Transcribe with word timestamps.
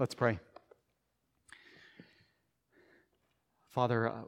Let's 0.00 0.14
pray. 0.14 0.38
Father, 3.68 4.08
uh, 4.08 4.22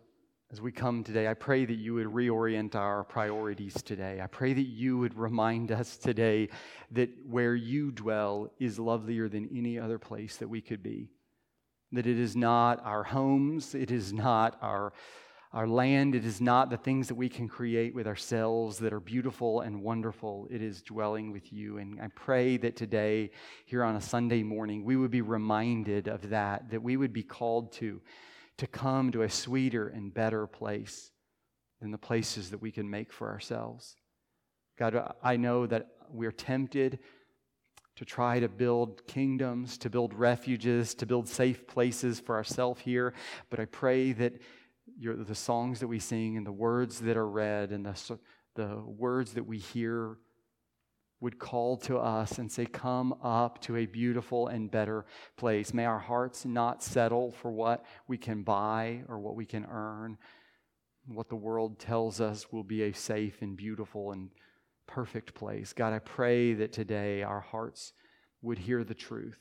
as 0.53 0.61
we 0.61 0.71
come 0.71 1.03
today, 1.03 1.27
I 1.27 1.33
pray 1.33 1.65
that 1.65 1.79
you 1.79 1.95
would 1.95 2.09
reorient 2.09 2.75
our 2.75 3.05
priorities 3.05 3.83
today. 3.83 4.21
I 4.23 4.27
pray 4.27 4.53
that 4.53 4.67
you 4.67 4.99
would 4.99 5.17
remind 5.17 5.73
us 5.73 5.97
today 5.97 6.51
that 6.91 7.09
where 7.27 7.55
you 7.55 7.91
dwell 7.91 8.53
is 8.61 8.79
lovelier 8.79 9.31
than 9.31 9.49
any 9.51 9.79
other 9.79 9.99
place 9.99 10.37
that 10.37 10.49
we 10.49 10.61
could 10.61 10.83
be. 10.83 11.09
That 11.93 12.07
it 12.07 12.19
is 12.19 12.37
not 12.37 12.85
our 12.85 13.05
homes, 13.05 13.75
it 13.75 13.91
is 13.91 14.13
not 14.13 14.59
our, 14.61 14.93
our 15.53 15.67
land, 15.67 16.15
it 16.15 16.25
is 16.25 16.41
not 16.41 16.71
the 16.71 16.79
things 16.79 17.09
that 17.09 17.15
we 17.15 17.29
can 17.29 17.47
create 17.47 17.95
with 17.95 18.07
ourselves 18.07 18.79
that 18.79 18.93
are 18.93 19.01
beautiful 19.01 19.61
and 19.61 19.83
wonderful. 19.83 20.49
It 20.51 20.63
is 20.63 20.81
dwelling 20.81 21.31
with 21.31 21.53
you. 21.53 21.77
And 21.79 22.01
I 22.01 22.09
pray 22.09 22.57
that 22.59 22.75
today, 22.75 23.31
here 23.67 23.85
on 23.85 23.97
a 23.97 24.01
Sunday 24.01 24.43
morning, 24.43 24.85
we 24.85 24.97
would 24.97 25.11
be 25.11 25.21
reminded 25.21 26.09
of 26.09 26.31
that, 26.31 26.71
that 26.71 26.83
we 26.83 26.97
would 26.97 27.13
be 27.13 27.23
called 27.23 27.73
to 27.75 28.01
to 28.59 28.67
come 28.67 29.11
to 29.13 29.23
a 29.23 29.31
sweeter 29.31 29.89
and 29.89 30.13
better 30.13 30.47
place 30.47 31.11
than 31.81 31.91
the 31.91 31.99
places 31.99 32.51
that 32.51 32.63
we 32.63 32.71
can 32.71 32.89
make 32.89 33.13
for 33.13 33.29
ourselves. 33.29 33.97
God, 34.79 35.15
I 35.23 35.37
know 35.37 35.67
that 35.67 35.89
we're 36.11 36.33
tempted 36.33 36.99
to 37.97 38.05
try 38.05 38.41
to 38.41 38.49
build 38.49 39.07
kingdoms, 39.07 39.77
to 39.79 39.91
build 39.91 40.15
refuges, 40.15 40.95
to 40.95 41.07
build 41.07 41.29
safe 41.29 41.67
places 41.67 42.21
for 42.21 42.37
ourselves 42.37 42.81
here, 42.81 43.13
but 43.51 43.61
I 43.61 43.67
pray 43.67 44.13
that 44.13 44.35
your, 44.99 45.17
the 45.17 45.35
songs 45.35 45.81
that 45.81 45.89
we 45.89 45.99
sing 45.99 46.37
and 46.37 46.47
the 46.47 46.53
words 46.53 47.01
that 47.01 47.17
are 47.17 47.29
read 47.29 47.71
and 47.71 47.85
the, 47.85 48.19
the 48.55 48.83
words 48.87 49.35
that 49.35 49.47
we 49.47 49.59
hear 49.59 50.19
would 51.23 51.39
call 51.39 51.77
to 51.77 51.97
us 51.99 52.39
and 52.39 52.51
say, 52.51 52.67
Come 52.67 53.15
up 53.23 53.61
to 53.63 53.77
a 53.77 53.87
beautiful 53.87 54.49
and 54.49 54.71
better 54.71 55.07
place. 55.37 55.73
May 55.73 55.85
our 55.85 56.01
hearts 56.01 56.45
not 56.45 56.83
settle 56.83 57.31
for 57.31 57.51
what 57.53 57.85
we 58.09 58.19
can 58.19 58.43
buy 58.43 59.05
or 59.09 59.21
what 59.21 59.37
we 59.37 59.47
can 59.47 59.65
earn. 59.71 60.19
What 61.07 61.29
the 61.29 61.37
world 61.37 61.79
tells 61.79 62.21
us 62.21 62.53
will 62.53 62.65
be 62.65 62.83
a 62.83 62.93
safe 62.93 63.41
and 63.41 63.57
beautiful 63.57 64.13
and 64.13 64.31
perfect 64.87 65.35
place. 65.35 65.73
God, 65.73 65.93
I 65.93 66.01
pray 66.01 66.55
that 66.55 66.73
today 66.73 67.23
our 67.23 67.41
hearts 67.41 67.93
would 68.43 68.59
hear 68.59 68.85
the 68.85 68.95
truth, 68.95 69.39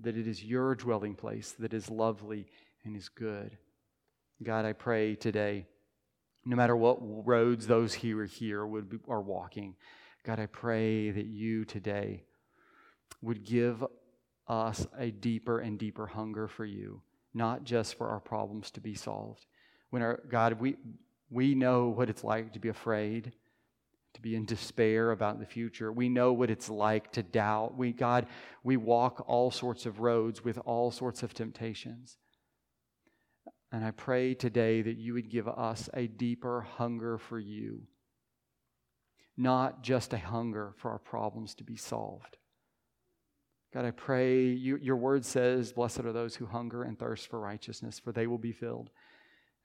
that 0.00 0.16
it 0.16 0.26
is 0.26 0.44
your 0.44 0.74
dwelling 0.74 1.14
place 1.14 1.52
that 1.58 1.74
is 1.74 1.90
lovely 1.90 2.46
and 2.84 2.96
is 2.96 3.08
good. 3.08 3.58
God, 4.44 4.64
I 4.64 4.72
pray 4.72 5.14
today, 5.14 5.66
no 6.44 6.56
matter 6.56 6.76
what 6.76 6.98
roads 7.00 7.66
those 7.66 7.94
who 7.94 8.18
are 8.18 8.26
here 8.26 8.64
would 8.66 8.90
be, 8.90 8.98
are 9.08 9.22
walking, 9.22 9.76
God, 10.24 10.38
I 10.38 10.46
pray 10.46 11.10
that 11.10 11.26
you 11.26 11.64
today 11.64 12.24
would 13.22 13.44
give 13.44 13.84
us 14.46 14.86
a 14.98 15.10
deeper 15.10 15.58
and 15.60 15.78
deeper 15.78 16.06
hunger 16.06 16.48
for 16.48 16.64
you, 16.64 17.02
not 17.32 17.64
just 17.64 17.96
for 17.96 18.08
our 18.08 18.20
problems 18.20 18.70
to 18.72 18.80
be 18.80 18.94
solved. 18.94 19.46
When 19.90 20.02
our 20.02 20.20
God, 20.28 20.60
we 20.60 20.76
we 21.30 21.54
know 21.54 21.88
what 21.88 22.10
it's 22.10 22.22
like 22.22 22.52
to 22.52 22.60
be 22.60 22.68
afraid, 22.68 23.32
to 24.14 24.20
be 24.20 24.36
in 24.36 24.44
despair 24.44 25.10
about 25.10 25.40
the 25.40 25.46
future. 25.46 25.92
We 25.92 26.08
know 26.08 26.32
what 26.32 26.50
it's 26.50 26.68
like 26.68 27.12
to 27.12 27.22
doubt. 27.22 27.76
We 27.76 27.92
God, 27.92 28.26
we 28.62 28.76
walk 28.76 29.24
all 29.26 29.50
sorts 29.50 29.86
of 29.86 30.00
roads 30.00 30.44
with 30.44 30.58
all 30.64 30.90
sorts 30.90 31.22
of 31.22 31.34
temptations. 31.34 32.18
And 33.74 33.84
I 33.84 33.90
pray 33.90 34.34
today 34.34 34.82
that 34.82 34.98
you 34.98 35.14
would 35.14 35.28
give 35.28 35.48
us 35.48 35.90
a 35.92 36.06
deeper 36.06 36.60
hunger 36.60 37.18
for 37.18 37.40
you 37.40 37.88
not 39.36 39.82
just 39.82 40.12
a 40.12 40.18
hunger 40.18 40.72
for 40.76 40.90
our 40.90 40.98
problems 40.98 41.54
to 41.56 41.64
be 41.64 41.76
solved. 41.76 42.36
God, 43.72 43.84
I 43.84 43.90
pray 43.90 44.44
you, 44.44 44.76
your 44.76 44.96
word 44.96 45.24
says, 45.24 45.72
Blessed 45.72 46.00
are 46.00 46.12
those 46.12 46.36
who 46.36 46.46
hunger 46.46 46.84
and 46.84 46.96
thirst 46.96 47.26
for 47.26 47.40
righteousness, 47.40 47.98
for 47.98 48.12
they 48.12 48.28
will 48.28 48.38
be 48.38 48.52
filled. 48.52 48.90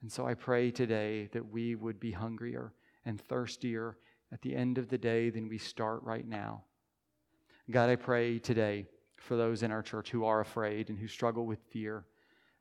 And 0.02 0.10
so 0.10 0.26
I 0.26 0.34
pray 0.34 0.70
today 0.70 1.28
that 1.32 1.48
we 1.48 1.76
would 1.76 2.00
be 2.00 2.10
hungrier 2.10 2.72
and 3.04 3.20
thirstier 3.20 3.98
at 4.32 4.42
the 4.42 4.56
end 4.56 4.78
of 4.78 4.88
the 4.88 4.98
day 4.98 5.30
than 5.30 5.48
we 5.48 5.58
start 5.58 6.02
right 6.02 6.26
now. 6.26 6.64
God, 7.70 7.88
I 7.88 7.96
pray 7.96 8.40
today 8.40 8.86
for 9.18 9.36
those 9.36 9.62
in 9.62 9.70
our 9.70 9.82
church 9.82 10.10
who 10.10 10.24
are 10.24 10.40
afraid 10.40 10.88
and 10.88 10.98
who 10.98 11.06
struggle 11.06 11.46
with 11.46 11.60
fear. 11.70 12.06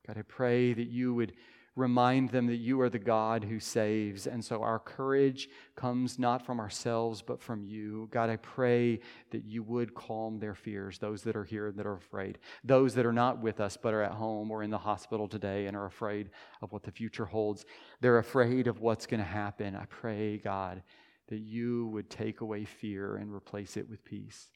God, 0.08 0.18
I 0.18 0.24
pray 0.24 0.74
that 0.74 0.88
you 0.88 1.14
would 1.14 1.34
remind 1.80 2.30
them 2.30 2.48
that 2.48 2.58
you 2.58 2.82
are 2.82 2.90
the 2.90 3.00
God 3.00 3.44
who 3.44 3.60
saves. 3.60 4.28
And 4.28 4.44
so 4.44 4.62
our 4.62 4.80
courage 4.80 5.48
comes 5.76 6.20
not 6.20 6.46
from 6.46 6.60
ourselves, 6.60 7.22
but 7.22 7.42
from 7.42 7.64
you. 7.64 8.10
God, 8.12 8.30
I 8.30 8.36
pray 8.36 9.00
that 9.32 9.46
you 9.46 9.64
would 9.64 9.96
calm 9.96 10.40
their 10.40 10.56
fears, 10.56 11.00
those 11.00 11.24
that 11.24 11.36
are 11.36 11.44
here 11.44 11.72
that 11.72 11.86
are 11.86 11.96
afraid, 11.96 12.38
those 12.64 12.94
that 12.96 13.06
are 13.06 13.14
not 13.14 13.42
with 13.42 13.60
us, 13.60 13.78
but 13.82 13.94
are 13.94 14.04
at 14.04 14.12
home 14.12 14.52
or 14.52 14.62
in 14.62 14.70
the 14.70 14.78
hospital 14.78 15.28
today 15.28 15.68
and 15.68 15.78
are 15.78 15.86
afraid 15.86 16.30
of 16.62 16.72
what 16.72 16.84
the 16.84 16.92
future 16.92 17.26
holds. 17.26 17.66
They're 18.02 18.20
afraid 18.20 18.68
of 18.68 18.82
what's 18.82 19.06
going 19.06 19.22
to 19.22 19.26
happen. 19.26 19.76
I 19.76 19.86
pray, 19.86 20.38
God, 20.38 20.84
that 21.30 21.40
you 21.40 21.88
would 21.88 22.10
take 22.10 22.42
away 22.42 22.66
fear 22.66 23.16
and 23.16 23.34
replace 23.34 23.78
it 23.78 23.90
with 23.90 24.04
peace. 24.04 24.48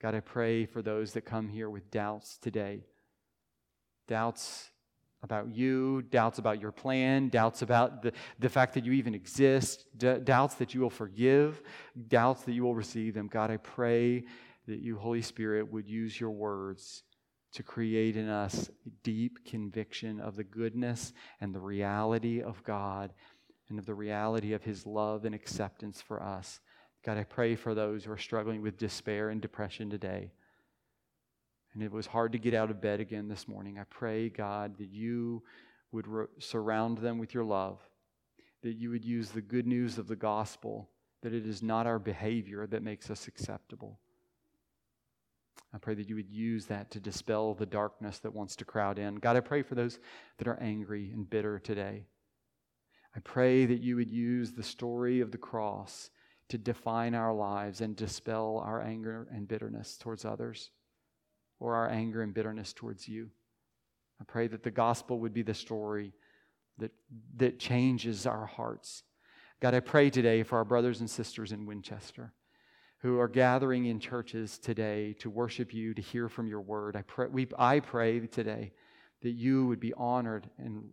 God, 0.00 0.14
I 0.14 0.20
pray 0.20 0.64
for 0.64 0.82
those 0.82 1.12
that 1.12 1.22
come 1.22 1.48
here 1.48 1.70
with 1.70 1.90
doubts 1.90 2.38
today. 2.38 2.84
Doubts 4.08 4.70
about 5.22 5.54
you, 5.54 6.02
doubts 6.02 6.38
about 6.38 6.60
your 6.60 6.72
plan, 6.72 7.28
doubts 7.28 7.62
about 7.62 8.02
the, 8.02 8.12
the 8.38 8.48
fact 8.48 8.74
that 8.74 8.84
you 8.84 8.92
even 8.92 9.14
exist, 9.14 9.84
d- 9.96 10.18
doubts 10.22 10.54
that 10.56 10.74
you 10.74 10.80
will 10.80 10.90
forgive, 10.90 11.60
doubts 12.08 12.42
that 12.42 12.52
you 12.52 12.64
will 12.64 12.74
receive 12.74 13.14
them. 13.14 13.28
God, 13.28 13.50
I 13.50 13.56
pray 13.56 14.24
that 14.66 14.80
you, 14.80 14.96
Holy 14.96 15.22
Spirit, 15.22 15.72
would 15.72 15.88
use 15.88 16.18
your 16.18 16.30
words 16.30 17.02
to 17.52 17.62
create 17.62 18.16
in 18.16 18.28
us 18.28 18.70
deep 19.02 19.44
conviction 19.44 20.20
of 20.20 20.36
the 20.36 20.44
goodness 20.44 21.12
and 21.40 21.54
the 21.54 21.60
reality 21.60 22.42
of 22.42 22.62
God 22.62 23.12
and 23.68 23.78
of 23.78 23.86
the 23.86 23.94
reality 23.94 24.52
of 24.52 24.62
His 24.62 24.86
love 24.86 25.24
and 25.24 25.34
acceptance 25.34 26.00
for 26.00 26.22
us. 26.22 26.60
God, 27.04 27.18
I 27.18 27.24
pray 27.24 27.56
for 27.56 27.74
those 27.74 28.04
who 28.04 28.12
are 28.12 28.18
struggling 28.18 28.62
with 28.62 28.76
despair 28.78 29.30
and 29.30 29.40
depression 29.40 29.90
today 29.90 30.32
and 31.74 31.82
it 31.82 31.92
was 31.92 32.06
hard 32.06 32.32
to 32.32 32.38
get 32.38 32.54
out 32.54 32.70
of 32.70 32.80
bed 32.80 33.00
again 33.00 33.28
this 33.28 33.46
morning, 33.46 33.78
I 33.78 33.84
pray, 33.84 34.28
God, 34.28 34.78
that 34.78 34.90
you 34.90 35.42
would 35.92 36.06
surround 36.38 36.98
them 36.98 37.18
with 37.18 37.34
your 37.34 37.44
love, 37.44 37.78
that 38.62 38.76
you 38.76 38.90
would 38.90 39.04
use 39.04 39.30
the 39.30 39.40
good 39.40 39.66
news 39.66 39.98
of 39.98 40.08
the 40.08 40.16
gospel, 40.16 40.90
that 41.22 41.34
it 41.34 41.46
is 41.46 41.62
not 41.62 41.86
our 41.86 41.98
behavior 41.98 42.66
that 42.66 42.82
makes 42.82 43.10
us 43.10 43.28
acceptable. 43.28 43.98
I 45.74 45.78
pray 45.78 45.94
that 45.94 46.08
you 46.08 46.14
would 46.14 46.30
use 46.30 46.66
that 46.66 46.90
to 46.92 47.00
dispel 47.00 47.54
the 47.54 47.66
darkness 47.66 48.18
that 48.20 48.34
wants 48.34 48.56
to 48.56 48.64
crowd 48.64 48.98
in. 48.98 49.16
God, 49.16 49.36
I 49.36 49.40
pray 49.40 49.62
for 49.62 49.74
those 49.74 49.98
that 50.38 50.48
are 50.48 50.58
angry 50.60 51.10
and 51.12 51.28
bitter 51.28 51.58
today. 51.58 52.06
I 53.14 53.20
pray 53.20 53.66
that 53.66 53.82
you 53.82 53.96
would 53.96 54.10
use 54.10 54.52
the 54.52 54.62
story 54.62 55.20
of 55.20 55.30
the 55.30 55.38
cross 55.38 56.10
to 56.48 56.56
define 56.56 57.14
our 57.14 57.34
lives 57.34 57.82
and 57.82 57.94
dispel 57.94 58.62
our 58.64 58.80
anger 58.80 59.28
and 59.30 59.46
bitterness 59.46 59.98
towards 59.98 60.24
others 60.24 60.70
or 61.60 61.74
our 61.74 61.88
anger 61.88 62.22
and 62.22 62.34
bitterness 62.34 62.72
towards 62.72 63.08
you. 63.08 63.30
I 64.20 64.24
pray 64.24 64.48
that 64.48 64.62
the 64.62 64.70
gospel 64.70 65.20
would 65.20 65.32
be 65.32 65.42
the 65.42 65.54
story 65.54 66.12
that, 66.78 66.92
that 67.36 67.58
changes 67.58 68.26
our 68.26 68.46
hearts. 68.46 69.02
God, 69.60 69.74
I 69.74 69.80
pray 69.80 70.10
today 70.10 70.42
for 70.42 70.58
our 70.58 70.64
brothers 70.64 71.00
and 71.00 71.10
sisters 71.10 71.52
in 71.52 71.66
Winchester 71.66 72.32
who 73.00 73.20
are 73.20 73.28
gathering 73.28 73.86
in 73.86 74.00
churches 74.00 74.58
today 74.58 75.14
to 75.20 75.30
worship 75.30 75.72
you, 75.72 75.94
to 75.94 76.02
hear 76.02 76.28
from 76.28 76.48
your 76.48 76.60
word. 76.60 76.96
I 76.96 77.02
pray, 77.02 77.26
we, 77.28 77.46
I 77.56 77.80
pray 77.80 78.20
today 78.26 78.72
that 79.22 79.30
you 79.30 79.66
would 79.66 79.80
be 79.80 79.94
honored 79.94 80.50
and 80.58 80.90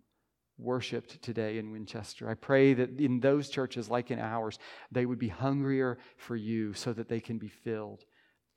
worshiped 0.58 1.22
today 1.22 1.58
in 1.58 1.72
Winchester. 1.72 2.30
I 2.30 2.36
pray 2.36 2.74
that 2.76 3.00
in 3.00 3.20
those 3.20 3.50
churches, 3.50 3.90
like 3.90 4.12
in 4.12 4.20
ours, 4.20 4.60
they 4.92 5.06
would 5.06 5.20
be 5.20 5.28
hungrier 5.28 5.98
for 6.18 6.36
you 6.36 6.74
so 6.74 6.94
that 6.94 7.10
they 7.10 7.20
can 7.20 7.38
be 7.38 7.50
filled. 7.50 8.06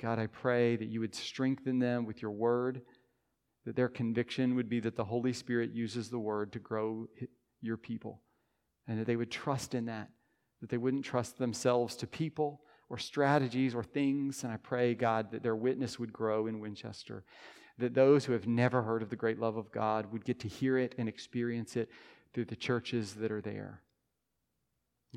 God, 0.00 0.18
I 0.18 0.26
pray 0.26 0.76
that 0.76 0.88
you 0.88 1.00
would 1.00 1.14
strengthen 1.14 1.78
them 1.78 2.06
with 2.06 2.22
your 2.22 2.30
word, 2.30 2.82
that 3.64 3.76
their 3.76 3.88
conviction 3.88 4.54
would 4.54 4.68
be 4.68 4.80
that 4.80 4.96
the 4.96 5.04
Holy 5.04 5.32
Spirit 5.32 5.72
uses 5.72 6.08
the 6.08 6.18
word 6.18 6.52
to 6.52 6.58
grow 6.58 7.08
your 7.60 7.76
people, 7.76 8.22
and 8.86 8.98
that 9.00 9.06
they 9.06 9.16
would 9.16 9.30
trust 9.30 9.74
in 9.74 9.86
that, 9.86 10.08
that 10.60 10.70
they 10.70 10.76
wouldn't 10.76 11.04
trust 11.04 11.38
themselves 11.38 11.96
to 11.96 12.06
people 12.06 12.60
or 12.88 12.96
strategies 12.98 13.74
or 13.74 13.82
things. 13.82 14.44
And 14.44 14.52
I 14.52 14.56
pray, 14.56 14.94
God, 14.94 15.32
that 15.32 15.42
their 15.42 15.56
witness 15.56 15.98
would 15.98 16.12
grow 16.12 16.46
in 16.46 16.60
Winchester, 16.60 17.24
that 17.78 17.94
those 17.94 18.24
who 18.24 18.32
have 18.32 18.46
never 18.46 18.82
heard 18.82 19.02
of 19.02 19.10
the 19.10 19.16
great 19.16 19.38
love 19.38 19.56
of 19.56 19.70
God 19.72 20.12
would 20.12 20.24
get 20.24 20.40
to 20.40 20.48
hear 20.48 20.78
it 20.78 20.94
and 20.96 21.08
experience 21.08 21.76
it 21.76 21.88
through 22.32 22.46
the 22.46 22.56
churches 22.56 23.14
that 23.14 23.32
are 23.32 23.40
there. 23.40 23.82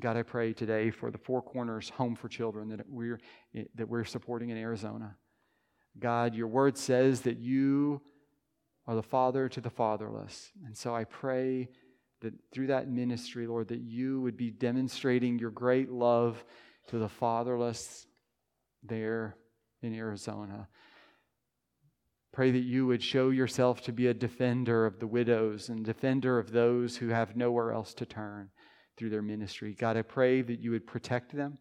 God, 0.00 0.16
I 0.16 0.22
pray 0.22 0.54
today 0.54 0.90
for 0.90 1.10
the 1.10 1.18
Four 1.18 1.42
Corners 1.42 1.90
Home 1.90 2.16
for 2.16 2.28
Children 2.28 2.70
that 2.70 2.88
we're, 2.88 3.20
that 3.74 3.88
we're 3.88 4.04
supporting 4.04 4.48
in 4.48 4.56
Arizona. 4.56 5.16
God, 5.98 6.34
your 6.34 6.46
word 6.46 6.78
says 6.78 7.20
that 7.22 7.38
you 7.38 8.00
are 8.86 8.94
the 8.94 9.02
father 9.02 9.50
to 9.50 9.60
the 9.60 9.70
fatherless. 9.70 10.50
And 10.64 10.76
so 10.76 10.94
I 10.94 11.04
pray 11.04 11.68
that 12.22 12.32
through 12.52 12.68
that 12.68 12.88
ministry, 12.88 13.46
Lord, 13.46 13.68
that 13.68 13.82
you 13.82 14.20
would 14.22 14.36
be 14.36 14.50
demonstrating 14.50 15.38
your 15.38 15.50
great 15.50 15.90
love 15.90 16.42
to 16.88 16.98
the 16.98 17.08
fatherless 17.08 18.06
there 18.82 19.36
in 19.82 19.94
Arizona. 19.94 20.68
Pray 22.32 22.50
that 22.50 22.60
you 22.60 22.86
would 22.86 23.02
show 23.02 23.28
yourself 23.28 23.82
to 23.82 23.92
be 23.92 24.06
a 24.06 24.14
defender 24.14 24.86
of 24.86 25.00
the 25.00 25.06
widows 25.06 25.68
and 25.68 25.84
defender 25.84 26.38
of 26.38 26.50
those 26.50 26.96
who 26.96 27.08
have 27.08 27.36
nowhere 27.36 27.72
else 27.72 27.92
to 27.92 28.06
turn 28.06 28.48
through 28.96 29.10
their 29.10 29.22
ministry. 29.22 29.74
God, 29.78 29.96
I 29.96 30.02
pray 30.02 30.42
that 30.42 30.60
you 30.60 30.70
would 30.70 30.86
protect 30.86 31.34
them, 31.34 31.58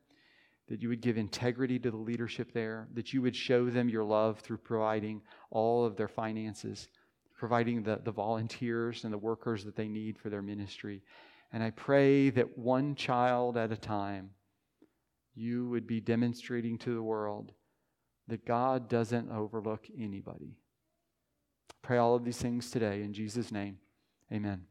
that 0.67 0.81
you 0.81 0.89
would 0.89 1.01
give 1.01 1.17
integrity 1.17 1.79
to 1.79 1.91
the 1.91 1.97
leadership 1.97 2.53
there, 2.53 2.87
that 2.93 3.13
you 3.13 3.21
would 3.21 3.35
show 3.35 3.69
them 3.69 3.89
your 3.89 4.03
love 4.03 4.39
through 4.39 4.57
providing 4.57 5.21
all 5.49 5.85
of 5.85 5.95
their 5.95 6.07
finances, 6.07 6.87
providing 7.37 7.83
the, 7.83 7.99
the 8.03 8.11
volunteers 8.11 9.03
and 9.03 9.13
the 9.13 9.17
workers 9.17 9.63
that 9.63 9.75
they 9.75 9.87
need 9.87 10.17
for 10.17 10.29
their 10.29 10.41
ministry. 10.41 11.01
And 11.53 11.63
I 11.63 11.71
pray 11.71 12.29
that 12.31 12.57
one 12.57 12.95
child 12.95 13.57
at 13.57 13.71
a 13.71 13.77
time, 13.77 14.29
you 15.35 15.69
would 15.69 15.87
be 15.87 15.99
demonstrating 15.99 16.77
to 16.79 16.93
the 16.93 17.03
world 17.03 17.53
that 18.27 18.45
God 18.45 18.87
doesn't 18.87 19.31
overlook 19.31 19.87
anybody. 19.97 20.55
Pray 21.81 21.97
all 21.97 22.15
of 22.15 22.23
these 22.23 22.37
things 22.37 22.69
today 22.69 23.01
in 23.01 23.13
Jesus' 23.13 23.51
name. 23.51 23.77
Amen. 24.31 24.70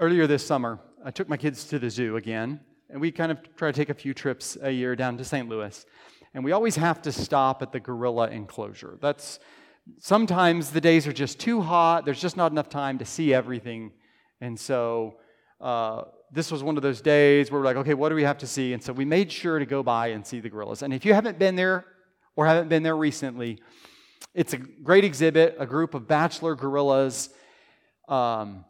Earlier 0.00 0.28
this 0.28 0.46
summer, 0.46 0.78
I 1.04 1.10
took 1.10 1.28
my 1.28 1.36
kids 1.36 1.64
to 1.64 1.78
the 1.80 1.90
zoo 1.90 2.18
again, 2.18 2.60
and 2.88 3.00
we 3.00 3.10
kind 3.10 3.32
of 3.32 3.40
try 3.56 3.72
to 3.72 3.76
take 3.76 3.88
a 3.88 3.94
few 3.94 4.14
trips 4.14 4.56
a 4.62 4.70
year 4.70 4.94
down 4.94 5.16
to 5.16 5.24
St. 5.24 5.48
Louis. 5.48 5.84
And 6.34 6.44
we 6.44 6.52
always 6.52 6.76
have 6.76 7.02
to 7.02 7.10
stop 7.10 7.62
at 7.62 7.72
the 7.72 7.80
gorilla 7.80 8.28
enclosure. 8.28 8.96
That's 9.00 9.40
sometimes 9.98 10.70
the 10.70 10.80
days 10.80 11.08
are 11.08 11.12
just 11.12 11.40
too 11.40 11.60
hot, 11.62 12.04
there's 12.04 12.20
just 12.20 12.36
not 12.36 12.52
enough 12.52 12.68
time 12.68 12.98
to 12.98 13.04
see 13.04 13.34
everything. 13.34 13.90
And 14.40 14.56
so 14.56 15.16
uh, 15.60 16.02
this 16.30 16.52
was 16.52 16.62
one 16.62 16.76
of 16.76 16.84
those 16.84 17.00
days 17.00 17.50
where 17.50 17.60
we're 17.60 17.66
like, 17.66 17.78
okay, 17.78 17.94
what 17.94 18.10
do 18.10 18.14
we 18.14 18.22
have 18.22 18.38
to 18.38 18.46
see? 18.46 18.74
And 18.74 18.80
so 18.80 18.92
we 18.92 19.04
made 19.04 19.32
sure 19.32 19.58
to 19.58 19.66
go 19.66 19.82
by 19.82 20.08
and 20.08 20.24
see 20.24 20.38
the 20.38 20.48
gorillas. 20.48 20.82
And 20.82 20.94
if 20.94 21.04
you 21.04 21.12
haven't 21.12 21.40
been 21.40 21.56
there 21.56 21.84
or 22.36 22.46
haven't 22.46 22.68
been 22.68 22.84
there 22.84 22.96
recently, 22.96 23.58
it's 24.32 24.52
a 24.52 24.58
great 24.58 25.02
exhibit, 25.02 25.56
a 25.58 25.66
group 25.66 25.94
of 25.94 26.06
bachelor 26.06 26.54
gorillas. 26.54 27.30
Um, 28.06 28.64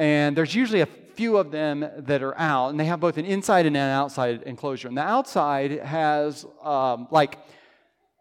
and 0.00 0.36
there's 0.36 0.54
usually 0.54 0.80
a 0.80 0.86
few 0.86 1.36
of 1.36 1.50
them 1.50 1.86
that 1.96 2.22
are 2.22 2.36
out, 2.38 2.70
and 2.70 2.80
they 2.80 2.86
have 2.86 3.00
both 3.00 3.18
an 3.18 3.24
inside 3.24 3.66
and 3.66 3.76
an 3.76 3.90
outside 3.90 4.42
enclosure. 4.42 4.88
And 4.88 4.96
the 4.96 5.02
outside 5.02 5.72
has 5.80 6.46
um, 6.62 7.06
like 7.10 7.38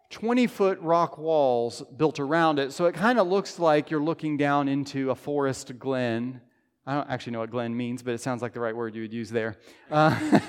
20 0.10 0.48
foot 0.48 0.80
rock 0.82 1.18
walls 1.18 1.82
built 1.96 2.20
around 2.20 2.60
it, 2.60 2.74
so 2.74 2.86
it 2.86 2.94
kind 2.96 3.18
of 3.18 3.28
looks 3.28 3.60
like 3.60 3.90
you're 3.90 4.04
looking 4.04 4.36
down 4.38 4.68
into 4.68 5.12
a 5.12 5.16
forest 5.16 5.80
glen 5.80 6.42
I 6.90 6.96
don't 6.96 7.10
actually 7.12 7.34
know 7.34 7.40
what 7.42 7.52
Glen 7.52 7.78
means, 7.78 8.02
but 8.02 8.16
it 8.16 8.20
sounds 8.20 8.42
like 8.42 8.52
the 8.52 8.60
right 8.60 8.76
word 8.76 8.96
you 8.96 9.04
would 9.04 9.14
use 9.14 9.30
there. 9.30 9.58
Uh, 9.92 10.40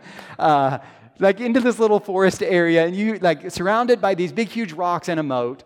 uh, 0.40 0.78
like 1.20 1.38
into 1.38 1.60
this 1.60 1.78
little 1.78 2.00
forest 2.00 2.42
area, 2.42 2.84
and 2.84 2.96
you 2.96 3.18
like 3.20 3.48
surrounded 3.52 4.00
by 4.00 4.16
these 4.16 4.32
big, 4.32 4.48
huge 4.48 4.72
rocks 4.72 5.08
and 5.08 5.20
a 5.20 5.22
moat. 5.22 5.62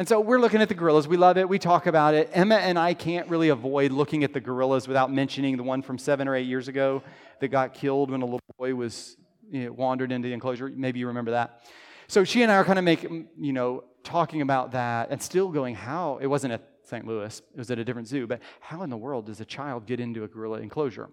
And 0.00 0.08
so 0.08 0.18
we're 0.18 0.40
looking 0.40 0.62
at 0.62 0.70
the 0.70 0.74
gorillas. 0.74 1.06
We 1.06 1.18
love 1.18 1.36
it. 1.36 1.46
We 1.46 1.58
talk 1.58 1.84
about 1.84 2.14
it. 2.14 2.30
Emma 2.32 2.54
and 2.54 2.78
I 2.78 2.94
can't 2.94 3.28
really 3.28 3.50
avoid 3.50 3.92
looking 3.92 4.24
at 4.24 4.32
the 4.32 4.40
gorillas 4.40 4.88
without 4.88 5.12
mentioning 5.12 5.58
the 5.58 5.62
one 5.62 5.82
from 5.82 5.98
seven 5.98 6.26
or 6.26 6.34
eight 6.34 6.46
years 6.46 6.68
ago 6.68 7.02
that 7.38 7.48
got 7.48 7.74
killed 7.74 8.10
when 8.10 8.22
a 8.22 8.24
little 8.24 8.40
boy 8.58 8.74
was 8.74 9.18
you 9.50 9.66
know, 9.66 9.72
wandered 9.72 10.10
into 10.10 10.26
the 10.26 10.32
enclosure. 10.32 10.72
Maybe 10.74 11.00
you 11.00 11.08
remember 11.08 11.32
that. 11.32 11.66
So 12.08 12.24
she 12.24 12.42
and 12.42 12.50
I 12.50 12.54
are 12.54 12.64
kind 12.64 12.78
of 12.78 12.84
making, 12.86 13.28
you 13.38 13.52
know, 13.52 13.84
talking 14.02 14.40
about 14.40 14.72
that 14.72 15.10
and 15.10 15.22
still 15.22 15.50
going, 15.50 15.74
how? 15.74 16.16
It 16.16 16.28
wasn't 16.28 16.54
at 16.54 16.62
St. 16.84 17.06
Louis. 17.06 17.38
It 17.52 17.58
was 17.58 17.70
at 17.70 17.78
a 17.78 17.84
different 17.84 18.08
zoo. 18.08 18.26
But 18.26 18.40
how 18.60 18.80
in 18.80 18.88
the 18.88 18.96
world 18.96 19.26
does 19.26 19.42
a 19.42 19.44
child 19.44 19.84
get 19.84 20.00
into 20.00 20.24
a 20.24 20.28
gorilla 20.28 20.60
enclosure? 20.60 21.10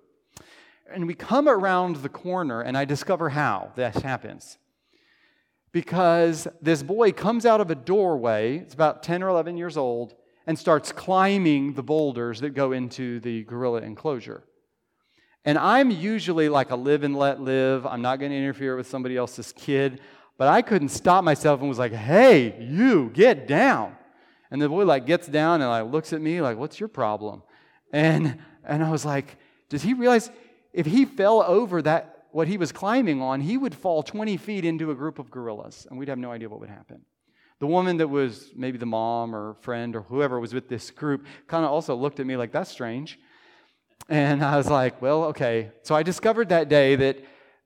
And 0.89 1.07
we 1.07 1.13
come 1.13 1.49
around 1.49 1.97
the 1.97 2.07
corner, 2.07 2.61
and 2.61 2.77
I 2.77 2.85
discover 2.85 3.27
how 3.27 3.73
this 3.75 3.97
happens. 3.97 4.57
Because 5.71 6.47
this 6.61 6.81
boy 6.81 7.11
comes 7.11 7.45
out 7.45 7.61
of 7.61 7.69
a 7.69 7.75
doorway, 7.75 8.57
it's 8.57 8.73
about 8.73 9.03
10 9.03 9.21
or 9.21 9.29
11 9.29 9.57
years 9.57 9.77
old, 9.77 10.15
and 10.45 10.57
starts 10.57 10.91
climbing 10.91 11.73
the 11.73 11.83
boulders 11.83 12.39
that 12.39 12.51
go 12.51 12.71
into 12.71 13.19
the 13.19 13.43
gorilla 13.43 13.81
enclosure. 13.81 14.43
And 15.43 15.57
I'm 15.57 15.91
usually 15.91 16.49
like 16.49 16.71
a 16.71 16.75
live 16.75 17.03
and 17.03 17.15
let 17.15 17.41
live. 17.41 17.85
I'm 17.85 18.01
not 18.01 18.19
going 18.19 18.31
to 18.31 18.37
interfere 18.37 18.75
with 18.75 18.87
somebody 18.87 19.17
else's 19.17 19.53
kid. 19.53 19.99
But 20.37 20.47
I 20.49 20.61
couldn't 20.61 20.89
stop 20.89 21.23
myself 21.23 21.59
and 21.59 21.69
was 21.69 21.79
like, 21.79 21.93
hey, 21.93 22.55
you, 22.59 23.09
get 23.13 23.47
down. 23.47 23.95
And 24.51 24.61
the 24.61 24.69
boy 24.69 24.85
like 24.85 25.05
gets 25.05 25.27
down 25.27 25.61
and 25.61 25.69
like 25.69 25.91
looks 25.91 26.13
at 26.13 26.21
me 26.21 26.41
like, 26.41 26.57
"What's 26.57 26.79
your 26.79 26.89
problem?" 26.89 27.43
And 27.91 28.37
and 28.63 28.83
I 28.83 28.89
was 28.89 29.05
like, 29.05 29.37
"Does 29.69 29.83
he 29.83 29.93
realize 29.93 30.31
if 30.73 30.85
he 30.85 31.05
fell 31.05 31.43
over 31.43 31.81
that 31.81 32.16
what 32.31 32.47
he 32.47 32.57
was 32.57 32.71
climbing 32.71 33.21
on, 33.21 33.41
he 33.41 33.57
would 33.57 33.75
fall 33.75 34.03
20 34.03 34.37
feet 34.37 34.65
into 34.65 34.91
a 34.91 34.95
group 34.95 35.19
of 35.19 35.31
gorillas, 35.31 35.87
and 35.89 35.97
we'd 35.97 36.09
have 36.09 36.17
no 36.17 36.31
idea 36.31 36.49
what 36.49 36.59
would 36.59 36.69
happen." 36.69 37.01
The 37.59 37.67
woman 37.67 37.97
that 37.97 38.07
was 38.07 38.51
maybe 38.55 38.77
the 38.77 38.85
mom 38.85 39.35
or 39.35 39.55
friend 39.55 39.95
or 39.95 40.01
whoever 40.01 40.39
was 40.39 40.53
with 40.53 40.69
this 40.69 40.91
group 40.91 41.25
kind 41.47 41.65
of 41.65 41.71
also 41.71 41.95
looked 41.95 42.19
at 42.19 42.25
me 42.25 42.37
like, 42.37 42.51
"That's 42.51 42.69
strange." 42.69 43.19
And 44.09 44.43
I 44.43 44.57
was 44.57 44.69
like, 44.69 45.01
"Well, 45.01 45.25
okay." 45.25 45.71
So 45.81 45.95
I 45.95 46.03
discovered 46.03 46.49
that 46.49 46.69
day 46.69 46.95
that 46.95 47.17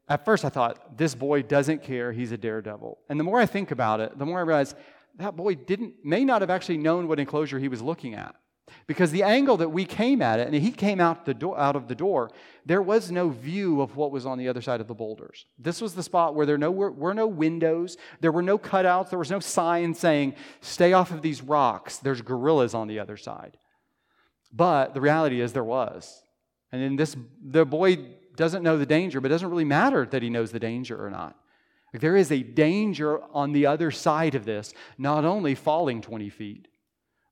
at 0.08 0.26
first 0.26 0.44
I 0.44 0.50
thought, 0.50 0.98
this 0.98 1.16
boy 1.16 1.42
doesn't 1.42 1.84
care, 1.84 2.12
he's 2.12 2.34
a 2.34 2.38
daredevil. 2.38 3.00
And 3.08 3.20
the 3.20 3.24
more 3.24 3.40
I 3.40 3.46
think 3.46 3.72
about 3.72 4.02
it, 4.02 4.18
the 4.18 4.26
more 4.26 4.40
I 4.40 4.44
realize 4.44 4.76
that 5.16 5.36
boy 5.36 5.56
didn't, 5.56 5.94
may 6.04 6.26
not 6.26 6.42
have 6.42 6.50
actually 6.50 6.78
known 6.78 7.08
what 7.08 7.20
enclosure 7.20 7.60
he 7.60 7.68
was 7.68 7.82
looking 7.82 8.14
at. 8.14 8.36
Because 8.88 9.12
the 9.12 9.24
angle 9.24 9.58
that 9.58 9.70
we 9.70 9.86
came 9.86 10.22
at 10.22 10.40
it, 10.40 10.48
and 10.48 10.56
he 10.56 10.72
came 10.72 11.00
out, 11.00 11.26
the 11.26 11.34
door, 11.34 11.58
out 11.58 11.76
of 11.76 11.88
the 11.88 11.96
door, 11.96 12.32
there 12.66 12.82
was 12.82 13.12
no 13.12 13.30
view 13.30 13.82
of 13.82 13.96
what 13.96 14.12
was 14.12 14.26
on 14.26 14.38
the 14.38 14.48
other 14.48 14.62
side 14.62 14.82
of 14.82 14.88
the 14.88 14.94
boulders. 14.94 15.46
This 15.58 15.82
was 15.82 15.94
the 15.94 16.04
spot 16.04 16.36
where 16.36 16.46
there 16.46 16.58
no, 16.58 16.72
were, 16.72 16.92
were 16.92 17.14
no 17.14 17.28
windows, 17.28 17.98
there 18.20 18.32
were 18.32 18.42
no 18.42 18.58
cutouts, 18.58 19.10
there 19.10 19.20
was 19.20 19.32
no 19.32 19.40
sign 19.40 19.94
saying, 19.94 20.36
stay 20.62 20.94
off 20.94 21.12
of 21.12 21.22
these 21.22 21.42
rocks, 21.42 21.98
there's 21.98 22.22
gorillas 22.22 22.74
on 22.74 22.88
the 22.88 23.00
other 23.00 23.18
side. 23.18 23.58
But 24.54 24.94
the 24.94 25.02
reality 25.02 25.42
is 25.42 25.54
there 25.54 25.64
was. 25.64 26.24
And 26.72 26.82
then 26.82 26.96
this, 26.96 27.16
the 27.44 27.66
boy 27.66 27.98
doesn't 28.36 28.64
know 28.64 28.78
the 28.78 28.86
danger, 28.86 29.22
but 29.22 29.32
it 29.32 29.36
doesn't 29.36 29.50
really 29.50 29.66
matter 29.66 30.06
that 30.06 30.22
he 30.22 30.30
knows 30.30 30.52
the 30.52 30.60
danger 30.60 31.04
or 31.04 31.10
not. 31.10 31.38
There 31.94 32.16
is 32.16 32.32
a 32.32 32.42
danger 32.42 33.22
on 33.34 33.52
the 33.52 33.66
other 33.66 33.92
side 33.92 34.36
of 34.36 34.46
this, 34.46 34.74
not 34.98 35.26
only 35.26 35.56
falling 35.56 36.02
20 36.02 36.30
feet, 36.30 36.68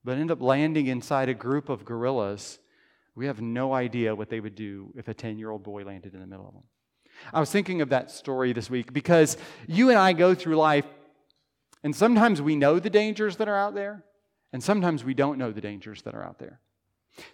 but 0.04 0.18
end 0.18 0.30
up 0.30 0.40
landing 0.40 0.86
inside 0.86 1.28
a 1.28 1.34
group 1.34 1.68
of 1.68 1.84
gorillas. 1.84 2.58
We 3.14 3.26
have 3.26 3.40
no 3.40 3.72
idea 3.72 4.14
what 4.14 4.30
they 4.30 4.40
would 4.40 4.54
do 4.54 4.92
if 4.96 5.08
a 5.08 5.14
10 5.14 5.38
year 5.38 5.50
old 5.50 5.62
boy 5.62 5.84
landed 5.84 6.14
in 6.14 6.20
the 6.20 6.26
middle 6.26 6.46
of 6.46 6.54
them. 6.54 6.64
I 7.32 7.40
was 7.40 7.50
thinking 7.50 7.82
of 7.82 7.90
that 7.90 8.10
story 8.10 8.52
this 8.52 8.70
week 8.70 8.92
because 8.92 9.36
you 9.66 9.90
and 9.90 9.98
I 9.98 10.12
go 10.12 10.34
through 10.34 10.56
life, 10.56 10.86
and 11.82 11.94
sometimes 11.94 12.40
we 12.40 12.56
know 12.56 12.78
the 12.78 12.90
dangers 12.90 13.36
that 13.36 13.48
are 13.48 13.56
out 13.56 13.74
there, 13.74 14.04
and 14.52 14.62
sometimes 14.62 15.04
we 15.04 15.14
don't 15.14 15.38
know 15.38 15.52
the 15.52 15.60
dangers 15.60 16.02
that 16.02 16.14
are 16.14 16.24
out 16.24 16.38
there. 16.38 16.60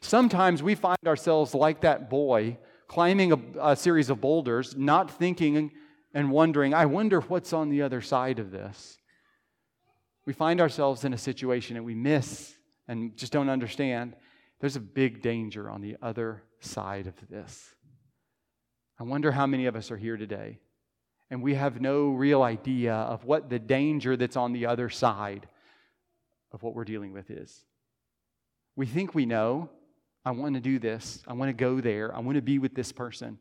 Sometimes 0.01 0.63
we 0.63 0.75
find 0.75 0.99
ourselves 1.07 1.55
like 1.55 1.83
that 1.83 2.11
boy 2.11 2.59
climbing 2.89 3.33
a, 3.33 3.39
a 3.61 3.77
series 3.77 4.11
of 4.11 4.21
boulders, 4.21 4.77
not 4.77 5.11
thinking 5.11 5.73
and 6.15 6.31
wondering, 6.31 6.73
I 6.73 6.87
wonder 6.87 7.21
what's 7.21 7.53
on 7.53 7.69
the 7.69 7.83
other 7.83 8.01
side 8.01 8.39
of 8.39 8.51
this. 8.51 8.99
We 10.25 10.33
find 10.33 10.61
ourselves 10.61 11.05
in 11.05 11.13
a 11.13 11.19
situation 11.19 11.77
and 11.77 11.85
we 11.85 11.95
miss 11.95 12.56
and 12.89 13.17
just 13.17 13.33
don't 13.33 13.49
understand. 13.49 14.15
There's 14.61 14.77
a 14.77 14.81
big 14.81 15.23
danger 15.23 15.71
on 15.71 15.81
the 15.81 15.97
other 16.03 16.43
side 16.61 17.07
of 17.07 17.15
this. 17.29 17.75
I 18.99 19.03
wonder 19.05 19.33
how 19.33 19.47
many 19.47 19.67
of 19.67 19.77
us 19.77 19.91
are 19.91 19.97
here 19.97 20.17
today 20.17 20.59
and 21.31 21.43
we 21.43 21.55
have 21.55 21.81
no 21.81 22.11
real 22.11 22.43
idea 22.43 22.95
of 22.95 23.25
what 23.25 23.51
the 23.51 23.59
danger 23.59 24.17
that's 24.17 24.37
on 24.37 24.53
the 24.53 24.67
other 24.67 24.89
side 24.89 25.49
of 26.53 26.63
what 26.63 26.75
we're 26.75 26.85
dealing 26.85 27.13
with 27.13 27.31
is. 27.31 27.65
We 28.77 28.87
think 28.87 29.15
we 29.15 29.27
know. 29.27 29.71
I 30.25 30.31
want 30.31 30.55
to 30.55 30.61
do 30.61 30.79
this. 30.79 31.23
I 31.27 31.33
want 31.33 31.49
to 31.49 31.53
go 31.53 31.81
there. 31.81 32.15
I 32.15 32.21
want 32.21 32.37
to 32.37 32.43
be 32.43 32.59
with 32.59 32.75
this 32.75 32.93
person. 32.93 33.39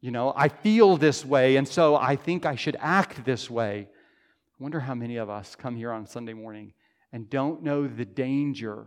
You 0.00 0.10
know, 0.10 0.32
I 0.34 0.48
feel 0.48 0.96
this 0.96 1.24
way, 1.24 1.56
and 1.56 1.68
so 1.68 1.96
I 1.96 2.16
think 2.16 2.46
I 2.46 2.54
should 2.54 2.76
act 2.80 3.24
this 3.24 3.50
way. 3.50 3.88
I 3.90 4.62
wonder 4.62 4.80
how 4.80 4.94
many 4.94 5.16
of 5.16 5.28
us 5.28 5.56
come 5.56 5.76
here 5.76 5.92
on 5.92 6.06
Sunday 6.06 6.32
morning 6.32 6.72
and 7.12 7.28
don't 7.28 7.62
know 7.62 7.86
the 7.86 8.04
danger 8.04 8.86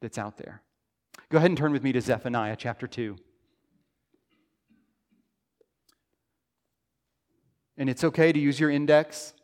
that's 0.00 0.18
out 0.18 0.36
there. 0.36 0.62
Go 1.30 1.38
ahead 1.38 1.50
and 1.50 1.58
turn 1.58 1.72
with 1.72 1.82
me 1.82 1.92
to 1.92 2.00
Zephaniah 2.00 2.56
chapter 2.56 2.86
2. 2.86 3.16
And 7.76 7.88
it's 7.88 8.02
okay 8.02 8.32
to 8.32 8.38
use 8.38 8.58
your 8.58 8.70
index. 8.70 9.34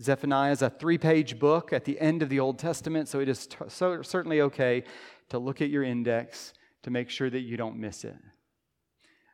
Zephaniah 0.00 0.52
is 0.52 0.62
a 0.62 0.70
three 0.70 0.98
page 0.98 1.38
book 1.38 1.72
at 1.72 1.84
the 1.84 1.98
end 2.00 2.22
of 2.22 2.28
the 2.28 2.40
Old 2.40 2.58
Testament, 2.58 3.08
so 3.08 3.20
it 3.20 3.28
is 3.28 3.46
t- 3.46 3.56
so 3.68 4.02
certainly 4.02 4.40
okay 4.40 4.84
to 5.30 5.38
look 5.38 5.62
at 5.62 5.70
your 5.70 5.82
index 5.82 6.52
to 6.82 6.90
make 6.90 7.10
sure 7.10 7.30
that 7.30 7.40
you 7.40 7.56
don't 7.56 7.76
miss 7.76 8.04
it. 8.04 8.16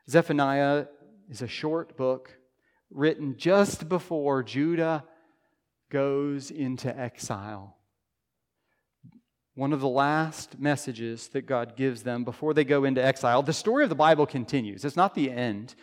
Zephaniah 0.09 0.85
is 1.29 1.41
a 1.41 1.47
short 1.47 1.97
book 1.97 2.31
written 2.89 3.35
just 3.37 3.89
before 3.89 4.43
Judah 4.43 5.03
goes 5.91 6.49
into 6.49 6.89
exile. 6.97 7.77
One 9.53 9.73
of 9.73 9.81
the 9.81 9.87
last 9.87 10.59
messages 10.59 11.27
that 11.29 11.45
God 11.45 11.75
gives 11.75 12.01
them 12.01 12.23
before 12.23 12.55
they 12.55 12.63
go 12.63 12.85
into 12.85 13.03
exile. 13.03 13.43
The 13.43 13.53
story 13.53 13.83
of 13.83 13.89
the 13.89 13.95
Bible 13.95 14.25
continues. 14.25 14.83
It's 14.85 14.95
not 14.95 15.13
the 15.13 15.29
end. 15.29 15.75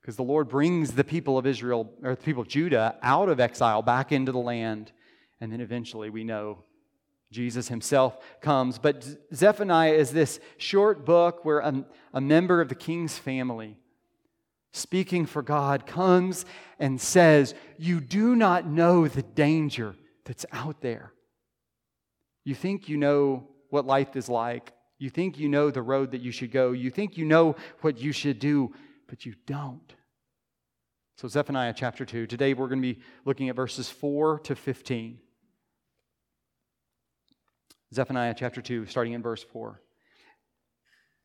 because 0.00 0.16
the 0.16 0.22
Lord 0.22 0.48
brings 0.48 0.92
the 0.92 1.04
people 1.04 1.36
of 1.36 1.46
Israel, 1.46 1.92
or 2.02 2.14
the 2.14 2.22
people 2.22 2.42
of 2.42 2.48
Judah, 2.48 2.96
out 3.02 3.28
of 3.28 3.38
exile 3.38 3.82
back 3.82 4.12
into 4.12 4.32
the 4.32 4.38
land. 4.38 4.92
And 5.40 5.52
then 5.52 5.60
eventually 5.60 6.10
we 6.10 6.24
know 6.24 6.64
Jesus 7.30 7.68
himself 7.68 8.18
comes. 8.40 8.78
But 8.78 9.06
Zephaniah 9.34 9.92
is 9.92 10.10
this 10.10 10.40
short 10.56 11.04
book 11.04 11.44
where 11.44 11.60
a, 11.60 11.84
a 12.14 12.20
member 12.20 12.60
of 12.60 12.68
the 12.68 12.74
king's 12.74 13.18
family, 13.18 13.78
speaking 14.72 15.26
for 15.26 15.42
God, 15.42 15.86
comes 15.86 16.44
and 16.78 17.00
says, 17.00 17.54
You 17.78 18.00
do 18.00 18.34
not 18.36 18.66
know 18.66 19.08
the 19.08 19.22
danger 19.22 19.94
that's 20.24 20.46
out 20.52 20.80
there. 20.80 21.12
You 22.44 22.54
think 22.54 22.88
you 22.88 22.96
know 22.96 23.48
what 23.70 23.86
life 23.86 24.16
is 24.16 24.28
like. 24.28 24.72
You 24.98 25.10
think 25.10 25.38
you 25.38 25.48
know 25.48 25.70
the 25.70 25.82
road 25.82 26.10
that 26.12 26.20
you 26.20 26.30
should 26.30 26.52
go. 26.52 26.72
You 26.72 26.90
think 26.90 27.16
you 27.16 27.24
know 27.24 27.56
what 27.80 27.98
you 27.98 28.12
should 28.12 28.38
do, 28.38 28.72
but 29.08 29.24
you 29.24 29.34
don't. 29.46 29.94
So, 31.16 31.28
Zephaniah 31.28 31.74
chapter 31.76 32.04
2. 32.04 32.26
Today 32.26 32.54
we're 32.54 32.68
going 32.68 32.82
to 32.82 32.94
be 32.94 33.00
looking 33.24 33.48
at 33.48 33.56
verses 33.56 33.90
4 33.90 34.40
to 34.40 34.54
15. 34.54 35.18
Zephaniah 37.92 38.34
chapter 38.36 38.62
2, 38.62 38.86
starting 38.86 39.14
in 39.14 39.22
verse 39.22 39.42
4. 39.42 39.80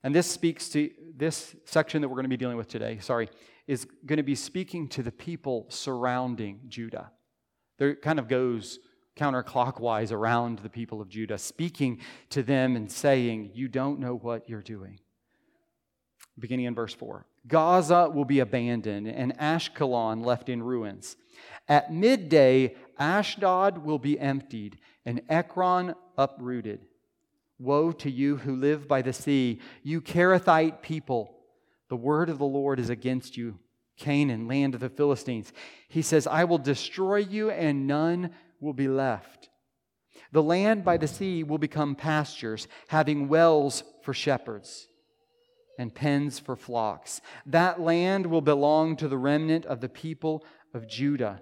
And 0.05 0.13
this 0.13 0.29
speaks 0.29 0.69
to 0.69 0.91
this 1.17 1.55
section 1.65 2.03
that 2.03 2.09
we're 2.09 2.17
going 2.17 2.25
to 2.25 2.29
be 2.29 2.37
dealing 2.37 2.57
with 2.57 2.67
today, 2.67 2.99
sorry, 3.01 3.27
is 3.65 3.87
going 4.05 4.17
to 4.17 4.23
be 4.23 4.35
speaking 4.35 4.87
to 4.89 5.01
the 5.01 5.11
people 5.11 5.65
surrounding 5.69 6.59
Judah. 6.67 7.09
There 7.79 7.95
kind 7.95 8.19
of 8.19 8.27
goes 8.27 8.77
counterclockwise 9.17 10.11
around 10.11 10.59
the 10.59 10.69
people 10.69 11.01
of 11.01 11.09
Judah, 11.09 11.39
speaking 11.39 12.01
to 12.29 12.43
them 12.43 12.75
and 12.75 12.91
saying, 12.91 13.49
You 13.55 13.67
don't 13.67 13.99
know 13.99 14.15
what 14.15 14.47
you're 14.47 14.61
doing. 14.61 14.99
Beginning 16.37 16.65
in 16.65 16.75
verse 16.75 16.93
4 16.93 17.25
Gaza 17.47 18.07
will 18.13 18.25
be 18.25 18.41
abandoned 18.41 19.07
and 19.07 19.35
Ashkelon 19.39 20.23
left 20.23 20.49
in 20.49 20.61
ruins. 20.61 21.15
At 21.67 21.91
midday, 21.91 22.75
Ashdod 22.99 23.79
will 23.79 23.97
be 23.97 24.19
emptied 24.19 24.77
and 25.03 25.23
Ekron 25.29 25.95
uprooted. 26.15 26.85
Woe 27.57 27.91
to 27.93 28.11
you 28.11 28.37
who 28.37 28.55
live 28.55 28.87
by 28.87 29.01
the 29.01 29.13
sea, 29.13 29.59
you 29.83 30.01
Kerethite 30.01 30.81
people. 30.81 31.35
The 31.89 31.95
word 31.95 32.29
of 32.29 32.37
the 32.37 32.45
Lord 32.45 32.79
is 32.79 32.89
against 32.89 33.37
you, 33.37 33.59
Canaan, 33.97 34.47
land 34.47 34.73
of 34.73 34.81
the 34.81 34.89
Philistines. 34.89 35.53
He 35.87 36.01
says, 36.01 36.27
I 36.27 36.43
will 36.43 36.57
destroy 36.57 37.17
you, 37.17 37.49
and 37.49 37.87
none 37.87 38.31
will 38.59 38.73
be 38.73 38.87
left. 38.87 39.49
The 40.31 40.43
land 40.43 40.83
by 40.83 40.97
the 40.97 41.07
sea 41.07 41.43
will 41.43 41.57
become 41.57 41.95
pastures, 41.95 42.67
having 42.87 43.27
wells 43.27 43.83
for 44.03 44.13
shepherds 44.13 44.87
and 45.77 45.93
pens 45.93 46.39
for 46.39 46.55
flocks. 46.55 47.21
That 47.45 47.79
land 47.79 48.25
will 48.25 48.41
belong 48.41 48.95
to 48.97 49.07
the 49.07 49.17
remnant 49.17 49.65
of 49.65 49.81
the 49.81 49.89
people 49.89 50.43
of 50.73 50.87
Judah. 50.87 51.41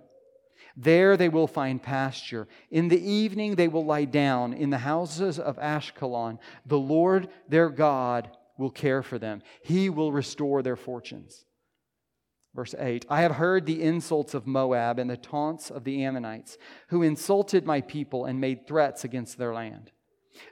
There 0.75 1.15
they 1.17 1.29
will 1.29 1.47
find 1.47 1.81
pasture. 1.81 2.47
In 2.71 2.87
the 2.87 3.01
evening 3.01 3.55
they 3.55 3.67
will 3.67 3.85
lie 3.85 4.05
down 4.05 4.53
in 4.53 4.69
the 4.71 4.79
houses 4.79 5.39
of 5.39 5.57
Ashkelon. 5.57 6.39
The 6.65 6.79
Lord 6.79 7.29
their 7.47 7.69
God 7.69 8.29
will 8.57 8.71
care 8.71 9.03
for 9.03 9.19
them, 9.19 9.41
He 9.63 9.89
will 9.89 10.11
restore 10.11 10.61
their 10.61 10.75
fortunes. 10.75 11.45
Verse 12.55 12.75
8 12.77 13.05
I 13.09 13.21
have 13.21 13.33
heard 13.33 13.65
the 13.65 13.81
insults 13.81 14.33
of 14.33 14.47
Moab 14.47 14.99
and 14.99 15.09
the 15.09 15.17
taunts 15.17 15.69
of 15.69 15.83
the 15.83 16.03
Ammonites, 16.03 16.57
who 16.89 17.03
insulted 17.03 17.65
my 17.65 17.81
people 17.81 18.25
and 18.25 18.39
made 18.39 18.67
threats 18.67 19.03
against 19.03 19.37
their 19.37 19.53
land. 19.53 19.91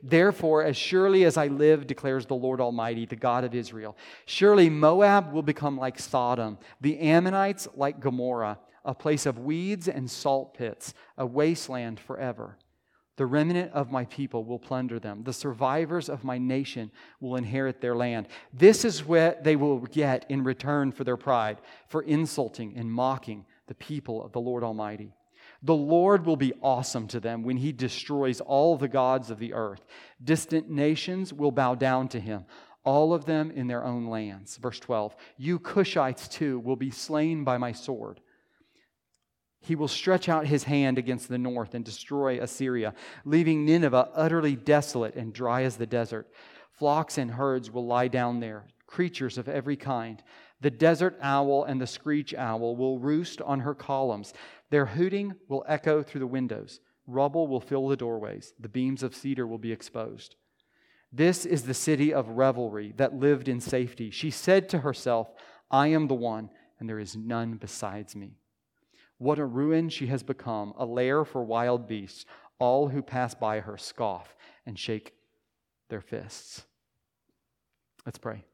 Therefore, 0.04 0.64
as 0.64 0.78
surely 0.78 1.26
as 1.26 1.38
I 1.38 1.48
live, 1.48 1.88
declares 1.88 2.28
the 2.28 2.36
Lord 2.36 2.62
Almighty, 2.62 3.08
the 3.08 3.16
God 3.16 3.44
of 3.44 3.56
Israel, 3.56 3.98
surely 4.28 4.70
Moab 4.70 5.32
will 5.32 5.42
become 5.42 5.76
like 5.78 5.98
Sodom, 5.98 6.60
the 6.82 7.00
Ammonites 7.00 7.68
like 7.76 8.00
Gomorrah 8.00 8.60
a 8.84 8.94
place 8.94 9.26
of 9.26 9.40
weeds 9.40 9.88
and 9.88 10.10
salt 10.10 10.54
pits, 10.54 10.94
a 11.18 11.26
wasteland 11.26 12.00
forever. 12.00 12.58
The 13.18 13.26
remnant 13.26 13.72
of 13.74 13.92
my 13.92 14.06
people 14.06 14.46
will 14.46 14.58
plunder 14.58 14.98
them. 14.98 15.24
The 15.24 15.34
survivors 15.34 16.10
of 16.10 16.24
my 16.24 16.38
nation 16.38 16.92
will 17.20 17.36
inherit 17.36 17.82
their 17.82 17.96
land. 17.96 18.28
This 18.54 18.84
is 18.84 19.06
what 19.06 19.44
they 19.44 19.56
will 19.56 19.80
get 19.80 20.26
in 20.30 20.44
return 20.44 20.92
for 20.92 21.04
their 21.04 21.18
pride, 21.18 21.60
for 21.88 22.02
insulting 22.02 22.76
and 22.76 22.92
mocking 22.92 23.46
the 23.68 23.76
people 23.76 24.24
of 24.24 24.32
the 24.32 24.42
Lord 24.42 24.64
Almighty. 24.64 25.14
The 25.64 25.76
Lord 25.76 26.26
will 26.26 26.38
be 26.38 26.54
awesome 26.64 27.08
to 27.10 27.20
them 27.20 27.44
when 27.44 27.58
he 27.58 27.72
destroys 27.72 28.42
all 28.42 28.76
the 28.78 28.88
gods 28.88 29.30
of 29.30 29.38
the 29.38 29.54
earth. 29.54 29.86
Distant 30.24 30.70
nations 30.70 31.32
will 31.32 31.52
bow 31.52 31.76
down 31.76 32.08
to 32.10 32.20
him, 32.20 32.46
all 32.84 33.14
of 33.14 33.26
them 33.26 33.52
in 33.52 33.68
their 33.68 33.84
own 33.84 34.08
lands. 34.08 34.58
Verse 34.58 34.80
12 34.80 35.16
You 35.38 35.60
Cushites 35.60 36.28
too 36.28 36.60
will 36.60 36.76
be 36.76 36.90
slain 36.90 37.44
by 37.44 37.58
my 37.58 37.72
sword. 37.72 38.20
He 39.62 39.76
will 39.76 39.88
stretch 39.88 40.28
out 40.28 40.48
his 40.48 40.64
hand 40.64 40.98
against 40.98 41.30
the 41.30 41.38
north 41.38 41.76
and 41.76 41.86
destroy 41.86 42.42
Assyria, 42.42 42.94
leaving 43.26 43.64
Nineveh 43.64 44.10
utterly 44.16 44.56
desolate 44.56 45.16
and 45.16 45.32
dry 45.32 45.64
as 45.64 45.78
the 45.78 45.86
desert. 45.86 46.28
Flocks 46.72 47.20
and 47.20 47.32
herds 47.32 47.70
will 47.70 47.86
lie 47.86 48.08
down 48.08 48.40
there, 48.40 48.66
creatures 48.88 49.38
of 49.38 49.48
every 49.48 49.78
kind. 49.78 50.24
The 50.62 50.72
desert 50.72 51.18
owl 51.22 51.64
and 51.64 51.80
the 51.80 51.88
screech 51.88 52.34
owl 52.34 52.76
will 52.76 52.98
roost 52.98 53.40
on 53.42 53.60
her 53.60 53.76
columns. 53.76 54.34
Their 54.72 54.88
hooting 54.88 55.36
will 55.48 55.64
echo 55.68 56.02
through 56.02 56.22
the 56.22 56.28
windows. 56.28 56.80
Rubble 57.06 57.48
will 57.48 57.62
fill 57.62 57.88
the 57.88 57.96
doorways. 57.96 58.54
The 58.60 58.70
beams 58.70 59.04
of 59.04 59.16
cedar 59.16 59.46
will 59.46 59.58
be 59.60 59.72
exposed. 59.72 60.36
This 61.12 61.46
is 61.46 61.64
the 61.64 61.74
city 61.74 62.14
of 62.14 62.30
revelry 62.30 62.94
that 62.98 63.14
lived 63.14 63.48
in 63.48 63.60
safety. 63.60 64.10
She 64.10 64.32
said 64.32 64.70
to 64.70 64.80
herself, 64.80 65.30
I 65.70 65.88
am 65.88 66.08
the 66.08 66.16
one, 66.16 66.50
and 66.80 66.88
there 66.88 67.00
is 67.00 67.16
none 67.16 67.56
besides 67.56 68.16
me. 68.16 68.38
What 69.22 69.38
a 69.38 69.46
ruin 69.46 69.90
she 69.90 70.08
has 70.08 70.24
become, 70.24 70.74
a 70.80 70.84
lair 70.84 71.24
for 71.26 71.44
wild 71.44 71.88
beasts. 71.88 72.26
All 72.58 72.88
who 72.88 73.04
pass 73.04 73.36
by 73.36 73.60
her 73.60 73.78
scoff 73.78 74.36
and 74.66 74.80
shake 74.80 75.14
their 75.90 76.02
fists. 76.02 76.64
Let's 78.04 78.18
pray. 78.18 78.46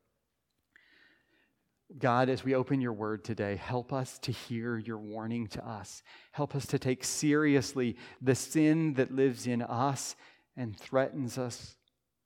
God, 1.97 2.27
as 2.27 2.43
we 2.43 2.53
open 2.53 2.81
your 2.81 2.91
word 2.91 3.24
today, 3.24 3.55
help 3.55 3.93
us 3.93 4.19
to 4.19 4.33
hear 4.33 4.77
your 4.77 4.97
warning 4.97 5.47
to 5.47 5.65
us. 5.65 6.03
Help 6.33 6.53
us 6.53 6.65
to 6.65 6.77
take 6.77 7.05
seriously 7.05 7.95
the 8.21 8.36
sin 8.36 8.93
that 8.95 9.15
lives 9.15 9.47
in 9.47 9.62
us 9.62 10.17
and 10.57 10.77
threatens 10.77 11.38
us 11.38 11.77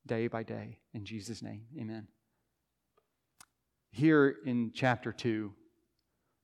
day 0.07 0.25
by 0.25 0.41
day. 0.41 0.79
In 0.95 1.05
Jesus' 1.05 1.43
name, 1.43 1.65
amen. 1.79 2.07
Here 3.91 4.36
in 4.48 4.71
chapter 4.74 5.12
2, 5.12 5.53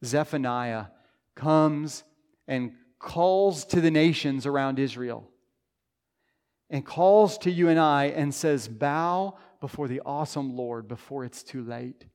Zephaniah 0.05 0.85
comes 1.37 2.03
and 2.47 2.73
calls 2.99 3.63
to 3.65 3.79
the 3.79 3.91
nations 3.91 4.45
around 4.45 4.79
Israel 4.79 5.29
and 6.69 6.85
calls 6.85 7.37
to 7.39 7.51
you 7.51 7.69
and 7.69 7.79
I 7.79 8.05
and 8.05 8.33
says, 8.33 8.67
Bow 8.67 9.37
before 9.61 9.87
the 9.87 10.01
awesome 10.05 10.55
Lord 10.55 10.87
before 10.87 11.23
it's 11.23 11.43
too 11.43 11.63
late. 11.63 12.05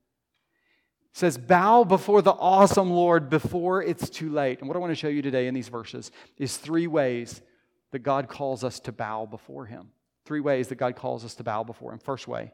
Says, 1.14 1.38
Bow 1.38 1.84
before 1.84 2.22
the 2.22 2.32
awesome 2.32 2.90
Lord 2.90 3.30
before 3.30 3.82
it's 3.82 4.10
too 4.10 4.30
late. 4.30 4.60
And 4.60 4.68
what 4.68 4.76
I 4.76 4.80
want 4.80 4.90
to 4.90 4.96
show 4.96 5.08
you 5.08 5.22
today 5.22 5.46
in 5.46 5.54
these 5.54 5.68
verses 5.68 6.10
is 6.36 6.56
three 6.56 6.86
ways 6.86 7.40
that 7.92 8.00
God 8.00 8.28
calls 8.28 8.64
us 8.64 8.80
to 8.80 8.92
bow 8.92 9.26
before 9.26 9.66
Him. 9.66 9.88
Three 10.24 10.40
ways 10.40 10.68
that 10.68 10.76
God 10.76 10.96
calls 10.96 11.24
us 11.24 11.34
to 11.36 11.44
bow 11.44 11.64
before 11.64 11.92
Him. 11.92 11.98
First 11.98 12.28
way 12.28 12.52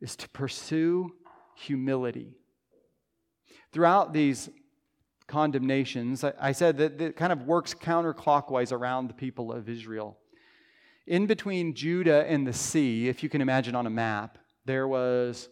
is 0.00 0.16
to 0.16 0.28
pursue 0.30 1.10
humility. 1.56 2.34
Throughout 3.72 4.12
these 4.12 4.48
condemnations, 5.26 6.24
I, 6.24 6.32
I 6.40 6.52
said 6.52 6.78
that 6.78 7.00
it 7.00 7.16
kind 7.16 7.32
of 7.32 7.42
works 7.42 7.74
counterclockwise 7.74 8.72
around 8.72 9.08
the 9.08 9.14
people 9.14 9.52
of 9.52 9.68
Israel. 9.68 10.18
In 11.06 11.26
between 11.26 11.74
Judah 11.74 12.26
and 12.26 12.46
the 12.46 12.52
sea, 12.52 13.08
if 13.08 13.22
you 13.22 13.28
can 13.28 13.40
imagine 13.40 13.74
on 13.74 13.86
a 13.86 13.90
map, 13.90 14.38
there 14.64 14.88
was 14.88 15.48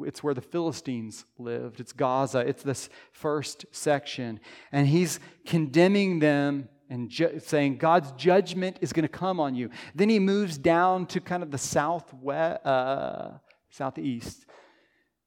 it's 0.00 0.22
where 0.22 0.34
the 0.34 0.40
Philistines 0.40 1.24
lived. 1.38 1.80
It's 1.80 1.92
Gaza. 1.92 2.40
It's 2.40 2.62
this 2.62 2.88
first 3.12 3.66
section. 3.72 4.40
And 4.70 4.86
he's 4.86 5.18
condemning 5.44 6.20
them 6.20 6.68
and 6.88 7.10
ju- 7.10 7.40
saying 7.40 7.78
God's 7.78 8.12
judgment 8.12 8.78
is 8.80 8.92
going 8.92 9.02
to 9.02 9.08
come 9.08 9.40
on 9.40 9.54
you. 9.54 9.70
Then 9.94 10.08
he 10.08 10.18
moves 10.18 10.56
down 10.56 11.06
to 11.06 11.20
kind 11.20 11.42
of 11.42 11.50
the 11.50 11.58
southwest, 11.58 12.64
uh, 12.64 13.38
southeast 13.70 14.46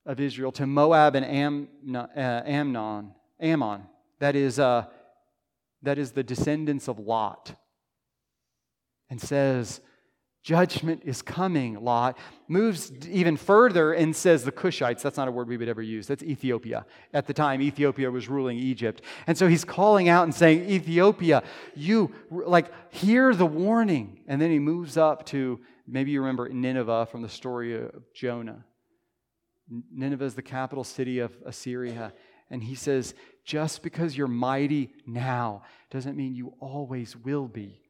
of 0.05 0.19
Israel 0.19 0.51
to 0.53 0.65
Moab 0.65 1.15
and 1.15 1.25
Am- 1.25 1.67
uh, 1.93 2.41
Amnon. 2.45 3.13
Ammon. 3.41 3.83
That 4.19 4.35
is, 4.35 4.59
uh, 4.59 4.85
that 5.81 5.97
is 5.97 6.11
the 6.11 6.23
descendants 6.23 6.87
of 6.87 6.99
Lot. 6.99 7.55
And 9.09 9.19
says, 9.19 9.81
Judgment 10.43 11.03
is 11.05 11.21
coming, 11.21 11.83
Lot. 11.83 12.17
Moves 12.47 12.91
even 13.07 13.37
further 13.37 13.93
and 13.93 14.15
says 14.15 14.43
the 14.43 14.51
Cushites. 14.51 15.03
That's 15.03 15.17
not 15.17 15.27
a 15.27 15.31
word 15.31 15.47
we 15.47 15.55
would 15.55 15.69
ever 15.69 15.83
use. 15.83 16.07
That's 16.07 16.23
Ethiopia. 16.23 16.85
At 17.13 17.27
the 17.27 17.33
time, 17.33 17.61
Ethiopia 17.61 18.09
was 18.09 18.27
ruling 18.27 18.57
Egypt. 18.57 19.03
And 19.27 19.37
so 19.37 19.47
he's 19.47 19.63
calling 19.63 20.09
out 20.09 20.23
and 20.23 20.33
saying, 20.33 20.67
Ethiopia, 20.67 21.43
you, 21.75 22.11
like, 22.31 22.71
hear 22.91 23.35
the 23.35 23.45
warning. 23.45 24.21
And 24.27 24.41
then 24.41 24.49
he 24.49 24.57
moves 24.57 24.97
up 24.97 25.27
to, 25.27 25.59
maybe 25.87 26.09
you 26.09 26.21
remember 26.21 26.49
Nineveh 26.49 27.05
from 27.11 27.21
the 27.21 27.29
story 27.29 27.75
of 27.75 28.11
Jonah. 28.15 28.65
Nineveh 29.93 30.25
is 30.25 30.33
the 30.33 30.41
capital 30.41 30.83
city 30.83 31.19
of 31.19 31.37
Assyria. 31.45 32.13
And 32.51 32.61
he 32.61 32.75
says, 32.75 33.15
just 33.43 33.81
because 33.81 34.15
you're 34.15 34.27
mighty 34.27 34.93
now 35.07 35.63
doesn't 35.89 36.15
mean 36.15 36.35
you 36.35 36.53
always 36.59 37.15
will 37.15 37.47
be. 37.47 37.81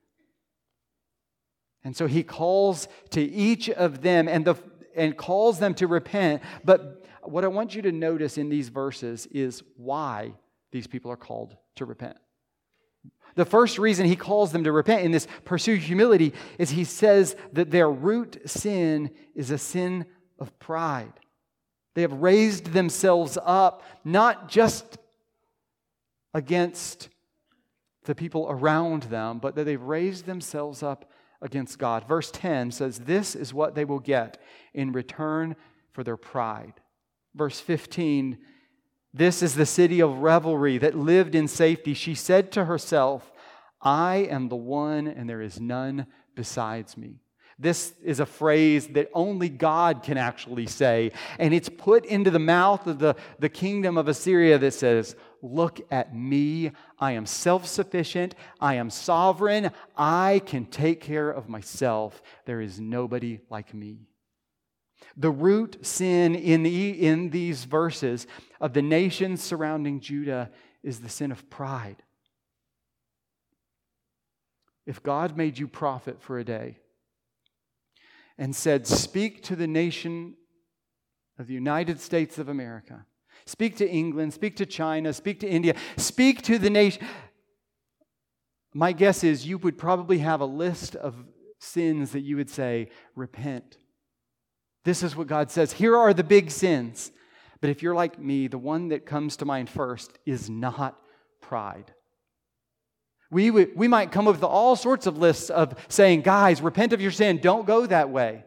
And 1.84 1.98
so 1.98 2.08
he 2.08 2.24
calls 2.24 2.88
to 3.10 3.22
each 3.22 3.70
of 3.70 4.02
them 4.02 4.28
and, 4.28 4.46
the, 4.46 4.56
and 4.96 5.18
calls 5.18 5.60
them 5.60 5.74
to 5.74 5.88
repent. 5.88 6.44
But 6.64 7.04
what 7.24 7.44
I 7.44 7.48
want 7.48 7.76
you 7.76 7.82
to 7.82 7.92
notice 7.92 8.38
in 8.38 8.50
these 8.50 8.70
verses 8.70 9.26
is 9.26 9.64
why 9.78 10.34
these 10.72 10.88
people 10.88 11.12
are 11.12 11.18
called 11.18 11.58
to 11.76 11.86
repent. 11.86 12.18
The 13.36 13.46
first 13.46 13.80
reason 13.80 14.06
he 14.06 14.16
calls 14.16 14.52
them 14.52 14.64
to 14.66 14.72
repent 14.72 15.04
in 15.04 15.12
this 15.12 15.28
pursue 15.44 15.76
humility 15.76 16.34
is 16.60 16.70
he 16.70 16.84
says 16.84 17.36
that 17.54 17.72
their 17.72 17.90
root 17.90 18.42
sin 18.46 19.10
is 19.34 19.52
a 19.52 19.58
sin 19.58 20.06
of 20.38 20.58
pride. 20.60 21.14
They 21.94 22.02
have 22.02 22.14
raised 22.14 22.68
themselves 22.68 23.38
up 23.44 23.84
not 24.04 24.50
just 24.50 24.98
against 26.34 27.10
the 28.06 28.16
people 28.16 28.48
around 28.50 29.04
them, 29.04 29.40
but 29.40 29.56
that 29.56 29.66
they've 29.66 29.82
raised 29.82 30.26
themselves 30.26 30.82
up 30.82 31.12
against 31.42 31.80
God. 31.80 32.08
Verse 32.08 32.32
10 32.32 32.72
says, 32.72 33.00
This 33.00 33.36
is 33.36 33.54
what 33.54 33.76
they 33.76 33.86
will 33.86 34.00
get 34.00 34.42
in 34.74 34.92
return 34.92 35.56
for 35.92 36.04
their 36.04 36.18
pride. 36.18 36.74
Verse 37.36 37.60
15, 37.60 38.38
This 39.14 39.44
is 39.44 39.56
the 39.56 39.66
city 39.66 40.02
of 40.02 40.20
revelry 40.20 40.78
that 40.78 40.98
lived 40.98 41.36
in 41.36 41.48
safety. 41.48 41.94
She 41.94 42.16
said 42.16 42.52
to 42.54 42.66
herself, 42.66 43.32
I 43.82 44.28
am 44.30 44.50
the 44.50 44.56
one, 44.56 45.08
and 45.08 45.30
there 45.30 45.42
is 45.42 45.60
none 45.60 46.08
besides 46.36 46.96
me. 46.96 47.22
This 47.62 47.94
is 48.04 48.20
a 48.20 48.26
phrase 48.26 48.88
that 48.88 49.12
only 49.14 49.48
God 49.48 50.02
can 50.02 50.18
actually 50.18 50.66
say. 50.66 51.12
And 51.38 51.54
it's 51.54 51.70
put 51.70 52.06
into 52.06 52.32
the 52.32 52.40
mouth 52.40 52.88
of 52.88 52.98
the, 52.98 53.16
the 53.38 53.50
kingdom 53.50 54.00
of 54.00 54.08
Assyria 54.08 54.58
that 54.58 54.74
says, 54.74 55.16
Look 55.44 55.80
at 55.92 56.16
me. 56.16 56.72
I 56.98 57.12
am 57.12 57.28
self 57.28 57.68
sufficient. 57.68 58.34
I 58.60 58.76
am 58.76 58.90
sovereign. 58.90 59.70
I 59.96 60.42
can 60.48 60.66
take 60.66 61.02
care 61.02 61.30
of 61.30 61.50
myself. 61.50 62.24
There 62.46 62.62
is 62.62 62.80
nobody 62.80 63.42
like 63.52 63.76
me. 63.76 64.08
The 65.16 65.30
root 65.30 65.86
sin 65.86 66.34
in, 66.34 66.64
the, 66.64 67.06
in 67.06 67.30
these 67.30 67.66
verses 67.66 68.26
of 68.60 68.74
the 68.74 68.82
nations 68.82 69.44
surrounding 69.44 70.00
Judah 70.00 70.50
is 70.82 71.00
the 71.00 71.10
sin 71.10 71.32
of 71.32 71.48
pride. 71.52 72.02
If 74.88 75.04
God 75.04 75.38
made 75.38 75.60
you 75.60 75.68
prophet 75.68 76.20
for 76.22 76.40
a 76.40 76.44
day, 76.44 76.78
and 78.38 78.56
said, 78.56 78.88
Speak 78.88 79.44
to 79.44 79.56
the 79.56 79.68
nation 79.68 80.36
of 81.38 81.48
the 81.48 81.54
United 81.54 82.00
States 82.00 82.38
of 82.38 82.50
America. 82.50 83.06
Speak 83.46 83.76
to 83.78 83.90
England, 83.90 84.34
speak 84.34 84.56
to 84.58 84.66
China, 84.66 85.14
speak 85.14 85.40
to 85.40 85.50
India, 85.50 85.76
speak 85.98 86.42
to 86.44 86.58
the 86.58 86.70
nation. 86.70 87.04
My 88.74 88.92
guess 88.92 89.24
is 89.24 89.48
you 89.48 89.58
would 89.58 89.78
probably 89.78 90.20
have 90.20 90.42
a 90.42 90.46
list 90.46 90.96
of 90.96 91.16
sins 91.60 92.12
that 92.12 92.22
you 92.22 92.38
would 92.38 92.50
say, 92.50 92.90
Repent. 93.16 93.78
This 94.84 95.04
is 95.04 95.16
what 95.16 95.28
God 95.28 95.52
says. 95.52 95.74
Here 95.74 95.96
are 95.96 96.14
the 96.14 96.24
big 96.24 96.50
sins. 96.50 97.12
But 97.60 97.70
if 97.70 97.84
you're 97.84 97.96
like 97.96 98.20
me, 98.20 98.48
the 98.48 98.58
one 98.58 98.88
that 98.88 99.06
comes 99.06 99.38
to 99.38 99.46
mind 99.46 99.70
first 99.70 100.18
is 100.26 100.50
not 100.50 101.00
pride. 101.42 101.94
We, 103.32 103.50
we 103.50 103.88
might 103.88 104.12
come 104.12 104.28
up 104.28 104.36
with 104.36 104.44
all 104.44 104.76
sorts 104.76 105.08
of 105.08 105.18
lists 105.18 105.50
of 105.50 105.74
saying, 105.88 106.22
guys, 106.22 106.62
repent 106.62 106.92
of 106.92 107.00
your 107.02 107.12
sin. 107.12 107.38
Don't 107.38 107.66
go 107.66 107.86
that 107.86 108.10
way. 108.10 108.44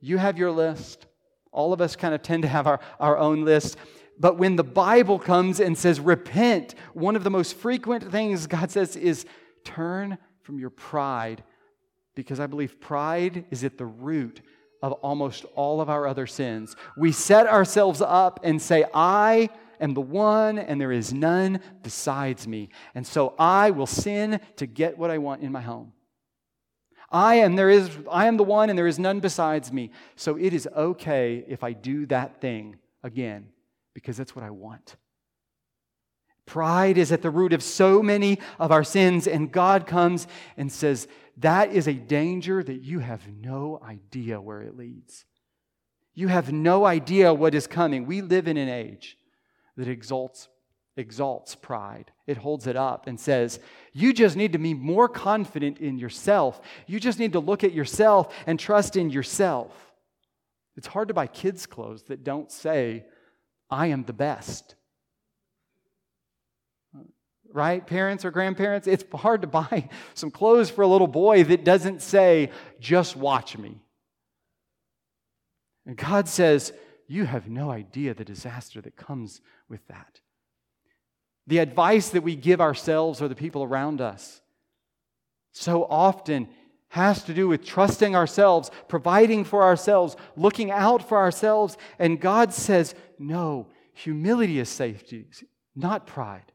You 0.00 0.16
have 0.16 0.38
your 0.38 0.50
list. 0.50 1.06
All 1.52 1.72
of 1.72 1.80
us 1.82 1.94
kind 1.94 2.14
of 2.14 2.22
tend 2.22 2.42
to 2.42 2.48
have 2.48 2.66
our, 2.66 2.80
our 2.98 3.18
own 3.18 3.44
list. 3.44 3.76
But 4.18 4.38
when 4.38 4.56
the 4.56 4.64
Bible 4.64 5.18
comes 5.18 5.60
and 5.60 5.76
says, 5.76 6.00
repent, 6.00 6.74
one 6.94 7.14
of 7.14 7.24
the 7.24 7.30
most 7.30 7.56
frequent 7.56 8.10
things 8.10 8.46
God 8.46 8.70
says 8.70 8.96
is 8.96 9.26
turn 9.64 10.16
from 10.42 10.58
your 10.58 10.70
pride. 10.70 11.44
Because 12.14 12.40
I 12.40 12.46
believe 12.46 12.80
pride 12.80 13.44
is 13.50 13.64
at 13.64 13.76
the 13.76 13.86
root 13.86 14.40
of 14.82 14.92
almost 14.92 15.44
all 15.54 15.80
of 15.80 15.90
our 15.90 16.06
other 16.06 16.26
sins. 16.26 16.74
We 16.96 17.12
set 17.12 17.46
ourselves 17.46 18.00
up 18.00 18.40
and 18.44 18.60
say, 18.62 18.84
I 18.94 19.50
am 19.84 19.94
the 19.94 20.00
one, 20.00 20.58
and 20.58 20.80
there 20.80 20.90
is 20.90 21.12
none 21.12 21.60
besides 21.82 22.48
me. 22.48 22.70
And 22.94 23.06
so 23.06 23.34
I 23.38 23.70
will 23.70 23.86
sin 23.86 24.40
to 24.56 24.66
get 24.66 24.98
what 24.98 25.10
I 25.10 25.18
want 25.18 25.42
in 25.42 25.52
my 25.52 25.60
home. 25.60 25.92
I 27.10 27.36
am 27.36 27.54
there 27.54 27.70
is 27.70 27.90
I 28.10 28.26
am 28.26 28.36
the 28.36 28.42
one 28.42 28.70
and 28.70 28.76
there 28.76 28.88
is 28.88 28.98
none 28.98 29.20
besides 29.20 29.72
me. 29.72 29.92
So 30.16 30.36
it 30.36 30.52
is 30.52 30.68
okay 30.74 31.44
if 31.46 31.62
I 31.62 31.72
do 31.72 32.06
that 32.06 32.40
thing 32.40 32.76
again 33.04 33.50
because 33.94 34.16
that's 34.16 34.34
what 34.34 34.44
I 34.44 34.50
want. 34.50 34.96
Pride 36.44 36.98
is 36.98 37.12
at 37.12 37.22
the 37.22 37.30
root 37.30 37.52
of 37.52 37.62
so 37.62 38.02
many 38.02 38.40
of 38.58 38.72
our 38.72 38.82
sins 38.82 39.28
and 39.28 39.52
God 39.52 39.86
comes 39.86 40.26
and 40.56 40.72
says 40.72 41.06
that 41.36 41.72
is 41.72 41.86
a 41.86 41.94
danger 41.94 42.64
that 42.64 42.82
you 42.82 42.98
have 42.98 43.28
no 43.28 43.80
idea 43.80 44.40
where 44.40 44.62
it 44.62 44.76
leads. 44.76 45.24
You 46.14 46.26
have 46.28 46.52
no 46.52 46.84
idea 46.84 47.32
what 47.32 47.54
is 47.54 47.68
coming. 47.68 48.06
We 48.06 48.22
live 48.22 48.48
in 48.48 48.56
an 48.56 48.68
age 48.68 49.16
that 49.76 49.88
exalts, 49.88 50.48
exalts 50.96 51.54
pride. 51.54 52.10
It 52.26 52.36
holds 52.36 52.66
it 52.66 52.76
up 52.76 53.06
and 53.06 53.18
says, 53.18 53.60
You 53.92 54.12
just 54.12 54.36
need 54.36 54.52
to 54.52 54.58
be 54.58 54.74
more 54.74 55.08
confident 55.08 55.78
in 55.78 55.98
yourself. 55.98 56.60
You 56.86 57.00
just 57.00 57.18
need 57.18 57.32
to 57.32 57.40
look 57.40 57.64
at 57.64 57.72
yourself 57.72 58.34
and 58.46 58.58
trust 58.58 58.96
in 58.96 59.10
yourself. 59.10 59.72
It's 60.76 60.86
hard 60.86 61.08
to 61.08 61.14
buy 61.14 61.26
kids' 61.26 61.66
clothes 61.66 62.04
that 62.04 62.24
don't 62.24 62.50
say, 62.50 63.04
I 63.70 63.88
am 63.88 64.04
the 64.04 64.12
best. 64.12 64.74
Right, 67.52 67.86
parents 67.86 68.24
or 68.24 68.32
grandparents? 68.32 68.88
It's 68.88 69.04
hard 69.14 69.42
to 69.42 69.46
buy 69.46 69.88
some 70.14 70.30
clothes 70.32 70.70
for 70.70 70.82
a 70.82 70.88
little 70.88 71.06
boy 71.06 71.44
that 71.44 71.64
doesn't 71.64 72.02
say, 72.02 72.50
just 72.80 73.16
watch 73.16 73.56
me. 73.56 73.80
And 75.86 75.96
God 75.96 76.28
says, 76.28 76.72
you 77.06 77.26
have 77.26 77.48
no 77.48 77.70
idea 77.70 78.14
the 78.14 78.24
disaster 78.24 78.80
that 78.80 78.96
comes 78.96 79.40
with 79.68 79.86
that. 79.88 80.20
The 81.46 81.58
advice 81.58 82.08
that 82.10 82.22
we 82.22 82.36
give 82.36 82.60
ourselves 82.60 83.20
or 83.20 83.28
the 83.28 83.34
people 83.34 83.62
around 83.62 84.00
us 84.00 84.40
so 85.52 85.84
often 85.84 86.48
has 86.88 87.22
to 87.24 87.34
do 87.34 87.48
with 87.48 87.64
trusting 87.64 88.14
ourselves, 88.14 88.70
providing 88.88 89.44
for 89.44 89.62
ourselves, 89.62 90.16
looking 90.36 90.70
out 90.70 91.06
for 91.06 91.18
ourselves. 91.18 91.76
And 91.98 92.20
God 92.20 92.54
says, 92.54 92.94
no, 93.18 93.68
humility 93.92 94.58
is 94.58 94.68
safety, 94.68 95.26
not 95.74 96.06
pride. 96.06 96.52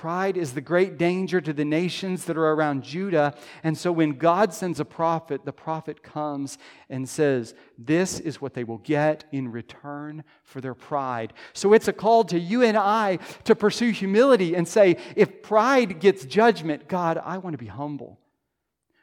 Pride 0.00 0.38
is 0.38 0.54
the 0.54 0.62
great 0.62 0.96
danger 0.96 1.42
to 1.42 1.52
the 1.52 1.62
nations 1.62 2.24
that 2.24 2.38
are 2.38 2.52
around 2.54 2.84
Judah. 2.84 3.34
And 3.62 3.76
so 3.76 3.92
when 3.92 4.16
God 4.16 4.54
sends 4.54 4.80
a 4.80 4.84
prophet, 4.86 5.44
the 5.44 5.52
prophet 5.52 6.02
comes 6.02 6.56
and 6.88 7.06
says, 7.06 7.52
This 7.76 8.18
is 8.18 8.40
what 8.40 8.54
they 8.54 8.64
will 8.64 8.78
get 8.78 9.24
in 9.30 9.52
return 9.52 10.24
for 10.42 10.62
their 10.62 10.72
pride. 10.72 11.34
So 11.52 11.74
it's 11.74 11.86
a 11.86 11.92
call 11.92 12.24
to 12.24 12.38
you 12.38 12.62
and 12.62 12.78
I 12.78 13.18
to 13.44 13.54
pursue 13.54 13.90
humility 13.90 14.54
and 14.54 14.66
say, 14.66 14.96
If 15.16 15.42
pride 15.42 16.00
gets 16.00 16.24
judgment, 16.24 16.88
God, 16.88 17.20
I 17.22 17.36
want 17.36 17.52
to 17.52 17.62
be 17.62 17.66
humble. 17.66 18.18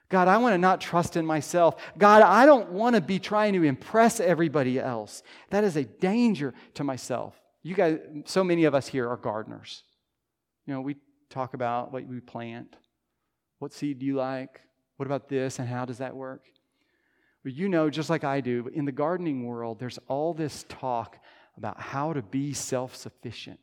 God, 0.10 0.28
I 0.28 0.40
want 0.40 0.56
to 0.56 0.58
not 0.58 0.82
trust 0.82 1.16
in 1.16 1.28
myself. 1.28 1.76
God, 2.00 2.24
I 2.24 2.48
don't 2.48 2.72
want 2.72 2.96
to 2.96 3.02
be 3.02 3.20
trying 3.20 3.54
to 3.54 3.62
impress 3.62 4.20
everybody 4.20 4.80
else. 4.80 5.22
That 5.52 5.64
is 5.64 5.76
a 5.76 5.84
danger 5.84 6.56
to 6.74 6.84
myself. 6.84 7.40
You 7.62 7.76
guys, 7.76 8.00
so 8.26 8.44
many 8.44 8.64
of 8.64 8.74
us 8.74 8.88
here 8.88 9.08
are 9.08 9.18
gardeners. 9.18 9.84
You 10.68 10.74
know, 10.74 10.82
we 10.82 10.98
talk 11.30 11.54
about 11.54 11.92
what 11.92 12.06
we 12.06 12.20
plant. 12.20 12.76
What 13.60 13.74
seed 13.74 14.00
do 14.00 14.06
you 14.06 14.16
like? 14.16 14.62
What 14.98 15.08
about 15.08 15.30
this 15.30 15.58
and 15.58 15.68
how 15.68 15.86
does 15.86 15.98
that 15.98 16.16
work? 16.16 16.44
But 17.44 17.54
you 17.54 17.70
know, 17.70 17.90
just 17.90 18.10
like 18.10 18.24
I 18.24 18.42
do, 18.42 18.70
in 18.74 18.86
the 18.86 18.92
gardening 18.92 19.46
world, 19.46 19.80
there's 19.80 20.00
all 20.08 20.34
this 20.34 20.66
talk 20.68 21.18
about 21.56 21.80
how 21.80 22.14
to 22.14 22.22
be 22.22 22.54
self 22.54 22.96
sufficient, 22.96 23.60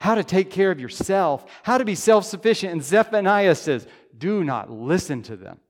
how 0.00 0.16
to 0.16 0.24
take 0.24 0.50
care 0.50 0.72
of 0.72 0.80
yourself, 0.80 1.44
how 1.62 1.78
to 1.78 1.84
be 1.84 1.94
self 1.94 2.24
sufficient. 2.24 2.72
And 2.72 2.82
Zephaniah 2.82 3.54
says, 3.54 3.86
do 4.18 4.42
not 4.42 4.70
listen 4.70 5.22
to 5.22 5.36
them. 5.36 5.60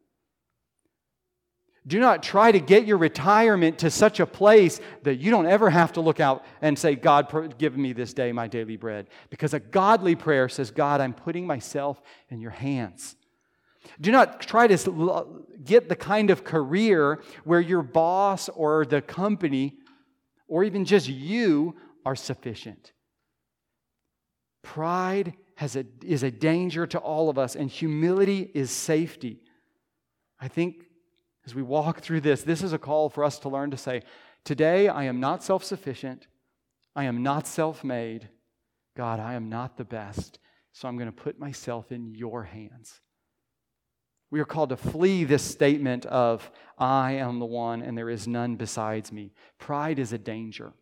Do 1.86 1.98
not 1.98 2.22
try 2.22 2.52
to 2.52 2.60
get 2.60 2.86
your 2.86 2.96
retirement 2.96 3.78
to 3.78 3.90
such 3.90 4.20
a 4.20 4.26
place 4.26 4.80
that 5.02 5.16
you 5.16 5.30
don't 5.30 5.46
ever 5.46 5.68
have 5.68 5.92
to 5.94 6.00
look 6.00 6.20
out 6.20 6.44
and 6.60 6.78
say, 6.78 6.94
God, 6.94 7.58
give 7.58 7.76
me 7.76 7.92
this 7.92 8.14
day 8.14 8.30
my 8.30 8.46
daily 8.46 8.76
bread. 8.76 9.08
Because 9.30 9.52
a 9.52 9.58
godly 9.58 10.14
prayer 10.14 10.48
says, 10.48 10.70
God, 10.70 11.00
I'm 11.00 11.12
putting 11.12 11.46
myself 11.46 12.00
in 12.28 12.40
your 12.40 12.52
hands. 12.52 13.16
Do 14.00 14.12
not 14.12 14.40
try 14.40 14.68
to 14.68 15.42
get 15.64 15.88
the 15.88 15.96
kind 15.96 16.30
of 16.30 16.44
career 16.44 17.20
where 17.42 17.60
your 17.60 17.82
boss 17.82 18.48
or 18.48 18.84
the 18.84 19.02
company 19.02 19.78
or 20.46 20.62
even 20.62 20.84
just 20.84 21.08
you 21.08 21.74
are 22.06 22.14
sufficient. 22.14 22.92
Pride 24.62 25.34
a, 25.60 25.84
is 26.04 26.22
a 26.22 26.30
danger 26.30 26.86
to 26.86 26.98
all 26.98 27.28
of 27.28 27.38
us, 27.38 27.54
and 27.56 27.70
humility 27.70 28.50
is 28.54 28.70
safety. 28.70 29.40
I 30.40 30.48
think 30.48 30.84
as 31.46 31.54
we 31.54 31.62
walk 31.62 32.00
through 32.00 32.20
this, 32.20 32.42
this 32.42 32.62
is 32.62 32.72
a 32.72 32.78
call 32.78 33.08
for 33.08 33.24
us 33.24 33.38
to 33.40 33.48
learn 33.48 33.70
to 33.70 33.76
say, 33.76 34.02
Today, 34.44 34.88
I 34.88 35.04
am 35.04 35.20
not 35.20 35.42
self 35.42 35.64
sufficient. 35.64 36.26
I 36.94 37.04
am 37.04 37.22
not 37.22 37.46
self 37.46 37.84
made. 37.84 38.28
God, 38.96 39.20
I 39.20 39.34
am 39.34 39.48
not 39.48 39.76
the 39.76 39.84
best. 39.84 40.38
So 40.72 40.88
I'm 40.88 40.96
going 40.96 41.10
to 41.10 41.12
put 41.12 41.38
myself 41.38 41.92
in 41.92 42.14
your 42.14 42.44
hands. 42.44 43.00
We 44.30 44.40
are 44.40 44.46
called 44.46 44.70
to 44.70 44.76
flee 44.76 45.24
this 45.24 45.42
statement 45.42 46.06
of, 46.06 46.50
I 46.78 47.12
am 47.12 47.38
the 47.38 47.46
one 47.46 47.82
and 47.82 47.96
there 47.96 48.08
is 48.08 48.26
none 48.26 48.56
besides 48.56 49.12
me. 49.12 49.32
Pride 49.58 49.98
is 49.98 50.14
a 50.14 50.18
danger. 50.18 50.72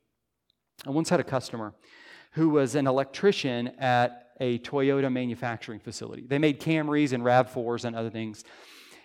I 0.87 0.91
once 0.91 1.09
had 1.09 1.19
a 1.19 1.25
customer 1.25 1.75
who 2.33 2.51
was 2.51 2.77
an 2.77 2.87
electrician 2.87 3.69
at 3.79 4.29
a 4.39 4.61
Toyota 4.61 5.13
manufacturing 5.13 5.81
facility. 5.81 6.25
They 6.27 6.39
made 6.39 6.61
Camrys 6.61 7.13
and 7.13 7.25
RAV4s 7.25 7.85
and 7.85 7.97
other 7.97 8.09
things. 8.09 8.45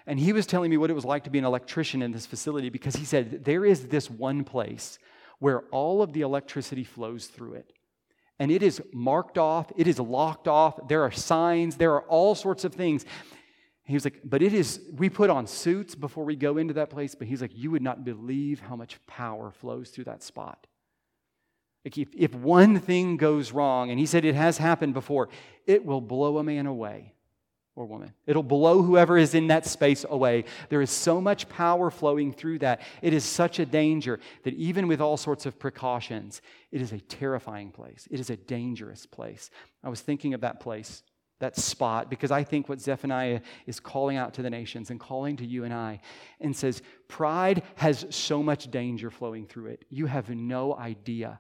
And 0.08 0.20
he 0.20 0.34
was 0.34 0.46
telling 0.46 0.70
me 0.70 0.78
what 0.78 0.90
it 0.90 0.94
was 0.94 1.06
like 1.06 1.24
to 1.24 1.30
be 1.30 1.40
an 1.40 1.46
electrician 1.46 2.02
in 2.02 2.12
this 2.12 2.26
facility 2.26 2.70
because 2.70 2.96
he 2.96 3.06
said, 3.06 3.44
There 3.44 3.66
is 3.66 3.88
this 3.88 4.10
one 4.10 4.44
place 4.44 5.00
where 5.40 5.62
all 5.72 6.02
of 6.02 6.14
the 6.14 6.22
electricity 6.22 6.84
flows 6.84 7.28
through 7.28 7.54
it. 7.54 7.74
And 8.38 8.52
it 8.52 8.62
is 8.62 8.82
marked 8.94 9.38
off, 9.38 9.72
it 9.76 9.88
is 9.88 9.98
locked 9.98 10.48
off, 10.48 10.88
there 10.88 11.04
are 11.04 11.12
signs, 11.12 11.78
there 11.78 11.94
are 11.94 12.04
all 12.04 12.36
sorts 12.36 12.66
of 12.66 12.74
things. 12.74 13.06
He 13.86 13.94
was 13.94 14.04
like, 14.04 14.22
but 14.24 14.42
it 14.42 14.54
is, 14.54 14.82
we 14.98 15.10
put 15.10 15.30
on 15.30 15.48
suits 15.48 15.96
before 15.96 16.26
we 16.26 16.36
go 16.36 16.58
into 16.58 16.74
that 16.74 16.90
place, 16.90 17.16
but 17.16 17.28
he's 17.28 17.42
like, 17.42 17.56
you 17.56 17.72
would 17.72 17.84
not 17.84 18.04
believe 18.04 18.60
how 18.60 18.76
much 18.76 19.00
power 19.06 19.52
flows 19.52 19.90
through 19.90 20.06
that 20.06 20.24
spot. 20.24 20.68
Like 21.86 21.98
if, 21.98 22.10
if 22.16 22.34
one 22.34 22.80
thing 22.80 23.16
goes 23.16 23.52
wrong, 23.52 23.92
and 23.92 24.00
he 24.00 24.08
said 24.08 24.26
it 24.26 24.36
has 24.36 24.58
happened 24.58 24.96
before, 24.96 25.30
it 25.68 25.86
will 25.86 26.02
blow 26.02 26.40
a 26.40 26.44
man 26.44 26.66
away 26.66 27.15
or 27.76 27.86
woman. 27.86 28.14
It'll 28.26 28.44
blow 28.44 28.82
whoever 28.82 29.18
is 29.18 29.36
in 29.36 29.48
that 29.48 29.66
space 29.66 30.06
away. 30.10 30.46
There 30.70 30.82
is 30.82 30.90
so 30.90 31.20
much 31.20 31.50
power 31.50 31.92
flowing 31.92 32.32
through 32.32 32.60
that. 32.60 32.82
It 33.02 33.14
is 33.14 33.26
such 33.26 33.60
a 33.60 33.66
danger 33.66 34.20
that 34.44 34.54
even 34.54 34.88
with 34.88 35.02
all 35.02 35.18
sorts 35.18 35.46
of 35.46 35.60
precautions, 35.60 36.42
it 36.72 36.82
is 36.82 36.92
a 36.94 37.00
terrifying 37.00 37.72
place. 37.72 38.08
It 38.10 38.20
is 38.20 38.30
a 38.30 38.38
dangerous 38.38 39.06
place. 39.06 39.50
I 39.84 39.90
was 39.90 40.02
thinking 40.02 40.34
of 40.34 40.42
that 40.42 40.60
place 40.60 41.04
that 41.40 41.58
spot 41.58 42.10
because 42.10 42.32
I 42.32 42.44
think 42.44 42.70
what 42.70 42.80
Zephaniah 42.80 43.42
is 43.66 43.80
calling 43.80 44.16
out 44.16 44.34
to 44.36 44.42
the 44.42 44.50
nations 44.50 44.90
and 44.90 45.00
calling 45.00 45.36
to 45.38 45.46
you 45.46 45.66
and 45.66 45.74
I 45.74 46.00
and 46.40 46.56
says, 46.56 46.82
Pride 47.08 47.64
has 47.76 48.06
so 48.10 48.42
much 48.42 48.72
danger 48.72 49.12
flowing 49.12 49.46
through 49.46 49.68
it. 49.68 49.86
You 49.90 50.06
have 50.06 50.30
no 50.30 50.76
idea. 50.76 51.40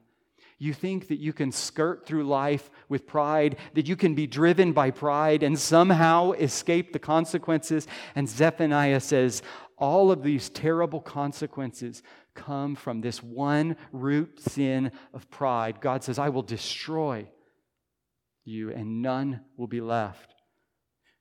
You 0.57 0.73
think 0.73 1.09
that 1.09 1.19
you 1.19 1.33
can 1.33 1.51
skirt 1.51 2.05
through 2.05 2.23
life 2.23 2.71
with 2.87 3.05
pride, 3.05 3.57
that 3.73 3.87
you 3.87 3.95
can 3.95 4.15
be 4.15 4.25
driven 4.25 4.71
by 4.71 4.91
pride 4.91 5.43
and 5.43 5.59
somehow 5.59 6.31
escape 6.31 6.93
the 6.93 6.99
consequences. 6.99 7.87
And 8.15 8.29
Zephaniah 8.29 9.01
says, 9.01 9.41
all 9.77 10.11
of 10.11 10.23
these 10.23 10.49
terrible 10.49 11.01
consequences 11.01 12.01
come 12.33 12.75
from 12.75 13.01
this 13.01 13.21
one 13.21 13.75
root 13.91 14.39
sin 14.39 14.91
of 15.13 15.29
pride. 15.29 15.81
God 15.81 16.03
says, 16.03 16.17
I 16.17 16.29
will 16.29 16.41
destroy 16.41 17.27
you, 18.45 18.71
and 18.71 19.01
none 19.01 19.41
will 19.57 19.67
be 19.67 19.81
left. 19.81 20.33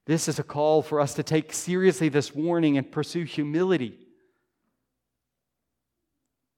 This 0.07 0.29
is 0.29 0.39
a 0.39 0.45
call 0.45 0.83
for 0.83 1.01
us 1.01 1.15
to 1.15 1.23
take 1.23 1.53
seriously 1.53 2.09
this 2.09 2.35
warning 2.35 2.77
and 2.77 2.93
pursue 2.93 3.25
humility. 3.25 3.99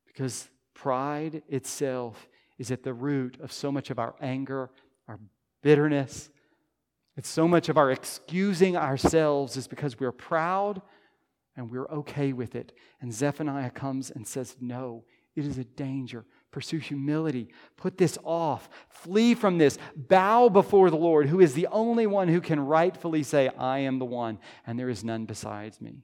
Because 0.06 0.48
pride 0.74 1.42
itself 1.48 2.26
is 2.58 2.70
at 2.70 2.82
the 2.82 2.94
root 2.94 3.38
of 3.40 3.52
so 3.52 3.70
much 3.70 3.90
of 3.90 3.98
our 3.98 4.14
anger, 4.20 4.70
our 5.08 5.18
bitterness. 5.62 6.30
It's 7.16 7.28
so 7.28 7.48
much 7.48 7.68
of 7.68 7.78
our 7.78 7.90
excusing 7.90 8.76
ourselves 8.76 9.56
is 9.56 9.66
because 9.68 9.98
we're 9.98 10.12
proud 10.12 10.82
and 11.56 11.70
we're 11.70 11.88
okay 11.88 12.32
with 12.32 12.54
it. 12.54 12.72
And 13.00 13.12
Zephaniah 13.12 13.70
comes 13.70 14.10
and 14.10 14.26
says, 14.26 14.56
No, 14.60 15.04
it 15.34 15.44
is 15.44 15.58
a 15.58 15.64
danger. 15.64 16.24
Pursue 16.50 16.78
humility. 16.78 17.48
Put 17.76 17.98
this 17.98 18.16
off. 18.24 18.70
Flee 18.88 19.34
from 19.34 19.58
this. 19.58 19.78
Bow 19.94 20.48
before 20.48 20.88
the 20.88 20.96
Lord, 20.96 21.28
who 21.28 21.40
is 21.40 21.52
the 21.52 21.66
only 21.66 22.06
one 22.06 22.28
who 22.28 22.40
can 22.40 22.60
rightfully 22.60 23.22
say, 23.22 23.50
I 23.58 23.80
am 23.80 23.98
the 23.98 24.06
one, 24.06 24.38
and 24.66 24.78
there 24.78 24.88
is 24.88 25.04
none 25.04 25.26
besides 25.26 25.80
me. 25.80 26.02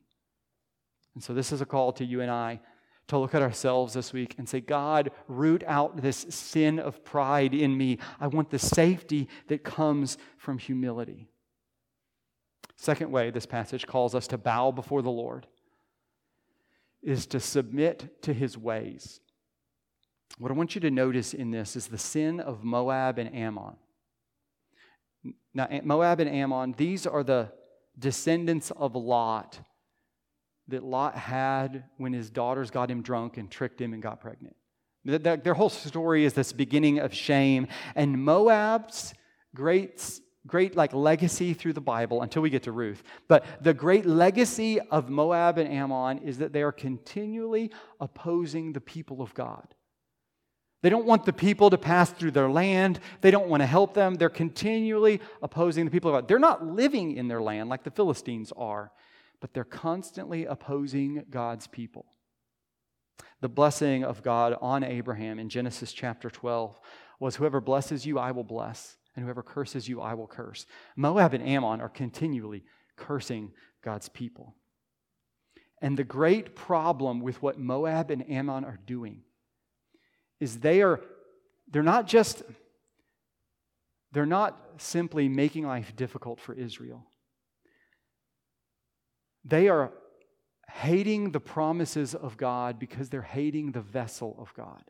And 1.15 1.23
so, 1.23 1.33
this 1.33 1.53
is 1.53 1.61
a 1.61 1.67
call 1.67 1.93
to 1.93 2.05
you 2.05 2.21
and 2.21 2.31
I 2.31 2.61
to 3.13 3.19
look 3.19 3.35
at 3.35 3.43
ourselves 3.43 3.93
this 3.93 4.15
week 4.15 4.37
and 4.39 4.49
say, 4.49 4.61
God, 4.61 5.11
root 5.29 5.63
out 5.67 6.01
this 6.01 6.25
sin 6.31 6.79
of 6.79 7.05
pride 7.05 7.53
in 7.53 7.77
me. 7.77 7.99
I 8.19 8.27
want 8.27 8.49
the 8.49 8.59
safety 8.59 9.29
that 9.49 9.63
comes 9.63 10.17
from 10.39 10.57
humility. 10.57 11.29
Second 12.75 13.11
way 13.11 13.31
this 13.31 13.45
passage 13.45 13.87
calls 13.87 14.15
us 14.15 14.27
to 14.29 14.39
bow 14.39 14.71
before 14.71 15.03
the 15.03 15.11
Lord 15.11 15.47
is 17.03 17.27
to 17.27 17.39
submit 17.39 18.23
to 18.23 18.33
his 18.33 18.57
ways. 18.57 19.21
What 20.39 20.51
I 20.51 20.55
want 20.55 20.75
you 20.75 20.81
to 20.81 20.91
notice 20.91 21.35
in 21.35 21.51
this 21.51 21.77
is 21.77 21.89
the 21.89 21.99
sin 21.99 22.41
of 22.41 22.65
Moab 22.65 23.19
and 23.19 23.35
Ammon. 23.35 23.77
Now, 25.53 25.69
Moab 25.85 26.21
and 26.21 26.31
Ammon, 26.31 26.75
these 26.79 27.07
are 27.07 27.23
the 27.23 27.53
descendants 27.99 28.71
of 28.71 28.95
Lot 28.95 29.61
that 30.69 30.85
Lot 30.85 31.17
had 31.17 31.85
when 31.97 32.13
his 32.13 32.31
daughters 32.31 32.71
got 32.71 32.91
him 32.91 33.03
drunk 33.03 33.37
and 33.37 33.51
tricked 33.51 33.81
him 33.81 33.93
and 33.93 34.03
got 34.03 34.21
pregnant. 34.21 34.57
Their 35.05 35.55
whole 35.55 35.69
story 35.69 36.25
is 36.25 36.33
this 36.33 36.53
beginning 36.53 37.01
of 37.01 37.13
shame. 37.13 37.67
And 37.97 38.25
Moab's 38.25 39.15
great, 39.55 40.21
great 40.47 40.77
like 40.77 40.95
legacy 40.95 41.55
through 41.55 41.73
the 41.73 41.81
Bible 41.81 42.23
until 42.23 42.43
we 42.43 42.51
get 42.51 42.63
to 42.63 42.73
Ruth. 42.73 43.03
But 43.27 43.45
the 43.61 43.75
great 43.75 44.07
legacy 44.07 44.79
of 44.81 45.11
Moab 45.11 45.59
and 45.59 45.69
Ammon 45.69 46.19
is 46.19 46.39
that 46.39 46.53
they 46.53 46.63
are 46.63 46.73
continually 46.73 47.73
opposing 48.01 48.73
the 48.73 48.81
people 48.81 49.21
of 49.21 49.35
God. 49.35 49.75
They 50.83 50.91
don't 50.91 51.07
want 51.07 51.25
the 51.27 51.33
people 51.33 51.71
to 51.71 51.79
pass 51.79 52.11
through 52.11 52.33
their 52.33 52.51
land. 52.51 52.99
They 53.21 53.31
don't 53.31 53.49
want 53.49 53.61
to 53.61 53.67
help 53.67 53.95
them. 53.95 54.15
They're 54.15 54.29
continually 54.29 55.21
opposing 55.41 55.85
the 55.85 55.93
people 55.93 56.11
of 56.11 56.23
God. 56.23 56.29
They're 56.29 56.41
not 56.41 56.67
living 56.67 57.17
in 57.17 57.29
their 57.29 57.41
land 57.43 57.69
like 57.69 57.85
the 57.85 57.93
Philistines 57.93 58.53
are, 58.57 58.91
but 59.43 59.53
they're 59.53 59.65
constantly 59.65 60.47
opposing 60.47 61.25
God's 61.29 61.67
people. 61.67 62.07
The 63.41 63.49
blessing 63.49 64.05
of 64.05 64.23
God 64.23 64.57
on 64.63 64.85
Abraham 64.85 65.41
in 65.41 65.49
Genesis 65.49 65.93
chapter 65.93 66.31
12 66.31 66.79
was 67.19 67.35
whoever 67.35 67.61
blesses 67.61 68.07
you, 68.07 68.21
I 68.21 68.31
will 68.31 68.45
bless, 68.45 68.97
and 69.17 69.25
whoever 69.25 69.43
curses 69.43 69.89
you, 69.89 70.01
I 70.01 70.15
will 70.15 70.29
curse. 70.29 70.65
Moab 70.95 71.35
and 71.35 71.43
Ammon 71.43 71.81
are 71.81 71.89
continually 71.89 72.63
cursing 72.97 73.51
God's 73.83 74.09
people. 74.09 74.55
And 75.83 75.99
the 75.99 76.05
great 76.05 76.55
problem 76.55 77.21
with 77.21 77.43
what 77.43 77.59
Moab 77.59 78.13
and 78.13 78.31
Ammon 78.31 78.65
are 78.65 78.79
doing 78.87 79.23
is 80.39 80.61
they 80.61 80.83
are 80.83 81.01
they're 81.69 81.83
not 81.83 82.07
just 82.07 82.45
they're 84.13 84.25
not 84.25 84.57
simply 84.77 85.29
making 85.29 85.67
life 85.67 85.97
difficult 85.97 86.39
for 86.39 86.55
Israel. 86.55 87.09
They 89.45 89.69
are 89.69 89.93
hating 90.71 91.33
the 91.33 91.41
promises 91.41 92.15
of 92.15 92.37
God 92.37 92.79
because 92.79 93.09
they're 93.11 93.23
hating 93.23 93.73
the 93.73 93.81
vessel 93.81 94.37
of 94.39 94.53
God. 94.55 94.83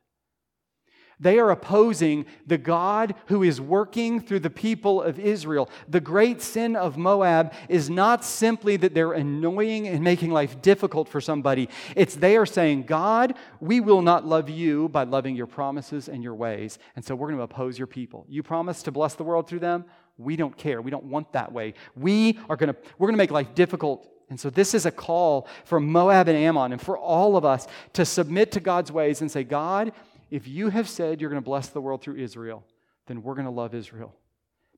They 1.23 1.39
are 1.39 1.53
opposing 1.53 2.27
the 2.49 2.59
God 2.59 3.15
who 3.27 3.45
is 3.45 3.61
working 3.61 4.19
through 4.19 4.41
the 4.41 4.51
people 4.51 5.01
of 5.01 5.21
Israel. 5.21 5.71
The 5.89 6.01
great 6.01 6.43
sin 6.43 6.75
of 6.75 6.97
Moab 6.97 7.53
is 7.69 7.89
not 7.89 8.25
simply 8.25 8.77
that 8.79 8.93
they're 8.93 9.13
annoying 9.13 9.87
and 9.87 10.03
making 10.03 10.33
life 10.33 10.61
difficult 10.61 11.09
for 11.09 11.21
somebody. 11.21 11.69
It's 11.95 12.17
they 12.17 12.37
are 12.37 12.47
saying, 12.47 12.85
God, 12.85 13.37
we 13.61 13.79
will 13.79 14.03
not 14.03 14.27
love 14.27 14.51
you 14.51 14.89
by 14.89 15.05
loving 15.05 15.37
your 15.37 15.47
promises 15.47 16.09
and 16.09 16.25
your 16.25 16.35
ways. 16.35 16.81
And 16.97 17.05
so 17.05 17.15
we're 17.15 17.29
going 17.29 17.39
to 17.39 17.45
oppose 17.45 17.79
your 17.79 17.87
people. 17.87 18.27
You 18.29 18.43
promised 18.43 18.87
to 18.87 18.91
bless 18.91 19.15
the 19.15 19.23
world 19.23 19.49
through 19.49 19.61
them. 19.61 19.85
We 20.19 20.35
don't 20.35 20.57
care. 20.57 20.83
We 20.83 20.91
don't 20.91 21.05
want 21.05 21.33
that 21.35 21.53
way. 21.53 21.75
We 21.95 22.39
are 22.49 22.57
going 22.57 22.75
to, 22.75 22.81
we're 22.99 23.07
going 23.07 23.15
to 23.15 23.23
make 23.23 23.31
life 23.31 23.55
difficult 23.55 24.09
and 24.33 24.41
so, 24.41 24.49
this 24.49 24.73
is 24.73 24.87
a 24.87 24.91
call 24.91 25.47
for 25.67 25.79
Moab 25.79 26.27
and 26.27 26.39
Ammon 26.39 26.73
and 26.73 26.81
for 26.81 26.97
all 26.97 27.37
of 27.37 27.45
us 27.45 27.69
to 27.93 28.07
submit 28.07 28.51
to 28.53 28.61
God's 28.61 28.91
ways 28.91 29.21
and 29.21 29.31
say, 29.31 29.45
God, 29.45 29.93
if 30.31 30.49
you 30.49 30.71
have 30.71 30.89
said 30.89 31.21
you're 31.21 31.29
going 31.29 31.43
to 31.43 31.45
bless 31.45 31.69
the 31.69 31.83
world 31.83 32.01
through 32.01 32.17
Israel, 32.17 32.65
then 33.09 33.23
we're 33.23 33.35
going 33.35 33.45
to 33.45 33.51
love 33.51 33.75
Israel 33.75 34.15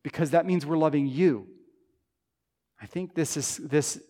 because 0.02 0.30
that 0.30 0.44
means 0.44 0.66
we're 0.66 0.76
loving 0.76 1.06
you. 1.06 1.46
I 2.82 2.86
think 2.86 3.14
this 3.14 3.36
is 3.36 3.58
this 3.58 4.00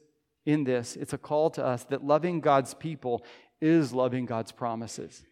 in 0.46 0.64
this, 0.64 0.96
it's 0.96 1.12
a 1.12 1.18
call 1.18 1.50
to 1.50 1.62
us 1.62 1.84
that 1.90 2.02
loving 2.02 2.40
God's 2.40 2.72
people 2.72 3.22
is 3.60 3.92
loving 3.92 4.24
God's 4.24 4.50
promises. 4.50 5.24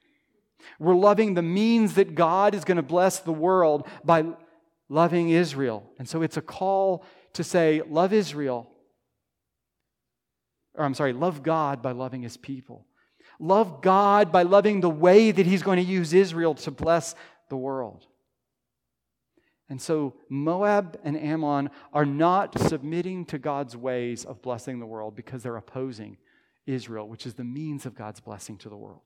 We're 0.78 0.94
loving 0.94 1.32
the 1.32 1.40
means 1.40 1.94
that 1.94 2.14
God 2.14 2.54
is 2.54 2.64
going 2.64 2.76
to 2.76 2.82
bless 2.82 3.20
the 3.20 3.32
world 3.32 3.88
by 4.04 4.26
loving 4.90 5.30
Israel. 5.30 5.90
And 5.98 6.06
so 6.06 6.20
it's 6.20 6.36
a 6.36 6.42
call 6.42 7.02
to 7.32 7.42
say, 7.42 7.80
love 7.88 8.12
Israel. 8.12 8.68
Or 10.74 10.84
I'm 10.84 10.94
sorry, 10.94 11.12
love 11.12 11.42
God 11.42 11.82
by 11.82 11.92
loving 11.92 12.22
his 12.22 12.36
people. 12.36 12.86
Love 13.42 13.82
God 13.82 14.30
by 14.30 14.44
loving 14.44 14.80
the 14.80 14.88
way 14.88 15.32
that 15.32 15.46
He's 15.46 15.64
going 15.64 15.78
to 15.78 15.82
use 15.82 16.12
Israel 16.12 16.54
to 16.54 16.70
bless 16.70 17.16
the 17.48 17.56
world. 17.56 18.06
And 19.68 19.82
so 19.82 20.14
Moab 20.28 21.00
and 21.02 21.16
Ammon 21.16 21.70
are 21.92 22.04
not 22.04 22.56
submitting 22.58 23.24
to 23.26 23.38
God's 23.38 23.76
ways 23.76 24.24
of 24.24 24.42
blessing 24.42 24.78
the 24.78 24.86
world 24.86 25.16
because 25.16 25.42
they're 25.42 25.56
opposing 25.56 26.18
Israel, 26.66 27.08
which 27.08 27.26
is 27.26 27.34
the 27.34 27.42
means 27.42 27.84
of 27.84 27.96
God's 27.96 28.20
blessing 28.20 28.58
to 28.58 28.68
the 28.68 28.76
world. 28.76 29.00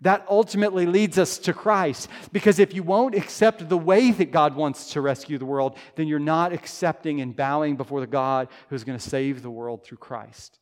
That 0.00 0.26
ultimately 0.28 0.86
leads 0.86 1.16
us 1.16 1.38
to 1.38 1.52
Christ. 1.52 2.08
Because 2.32 2.58
if 2.58 2.74
you 2.74 2.82
won't 2.82 3.14
accept 3.14 3.68
the 3.68 3.78
way 3.78 4.10
that 4.10 4.32
God 4.32 4.56
wants 4.56 4.92
to 4.92 5.00
rescue 5.00 5.38
the 5.38 5.44
world, 5.44 5.76
then 5.94 6.08
you're 6.08 6.18
not 6.18 6.52
accepting 6.52 7.20
and 7.20 7.36
bowing 7.36 7.76
before 7.76 8.00
the 8.00 8.06
God 8.06 8.48
who's 8.70 8.82
going 8.82 8.98
to 8.98 9.10
save 9.10 9.42
the 9.42 9.50
world 9.50 9.84
through 9.84 9.98
Christ. 9.98 10.58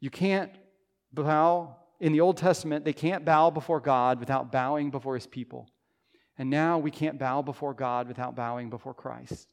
You 0.00 0.10
can't 0.10 0.52
bow. 1.12 1.76
In 2.00 2.12
the 2.12 2.20
Old 2.20 2.36
Testament, 2.36 2.84
they 2.84 2.92
can't 2.92 3.24
bow 3.24 3.50
before 3.50 3.80
God 3.80 4.20
without 4.20 4.52
bowing 4.52 4.90
before 4.90 5.14
his 5.14 5.26
people. 5.26 5.68
And 6.36 6.48
now 6.48 6.78
we 6.78 6.92
can't 6.92 7.18
bow 7.18 7.42
before 7.42 7.74
God 7.74 8.06
without 8.06 8.36
bowing 8.36 8.70
before 8.70 8.94
Christ. 8.94 9.48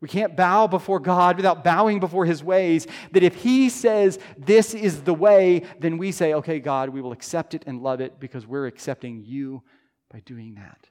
We 0.00 0.08
can't 0.08 0.36
bow 0.36 0.66
before 0.66 1.00
God 1.00 1.36
without 1.36 1.62
bowing 1.62 2.00
before 2.00 2.24
his 2.24 2.42
ways. 2.42 2.86
That 3.12 3.22
if 3.22 3.34
he 3.34 3.68
says 3.68 4.18
this 4.38 4.72
is 4.72 5.02
the 5.02 5.12
way, 5.12 5.62
then 5.78 5.98
we 5.98 6.12
say, 6.12 6.34
okay, 6.34 6.58
God, 6.58 6.88
we 6.88 7.02
will 7.02 7.12
accept 7.12 7.54
it 7.54 7.64
and 7.66 7.82
love 7.82 8.00
it 8.00 8.18
because 8.18 8.46
we're 8.46 8.66
accepting 8.66 9.22
you 9.24 9.62
by 10.10 10.20
doing 10.20 10.54
that. 10.54 10.88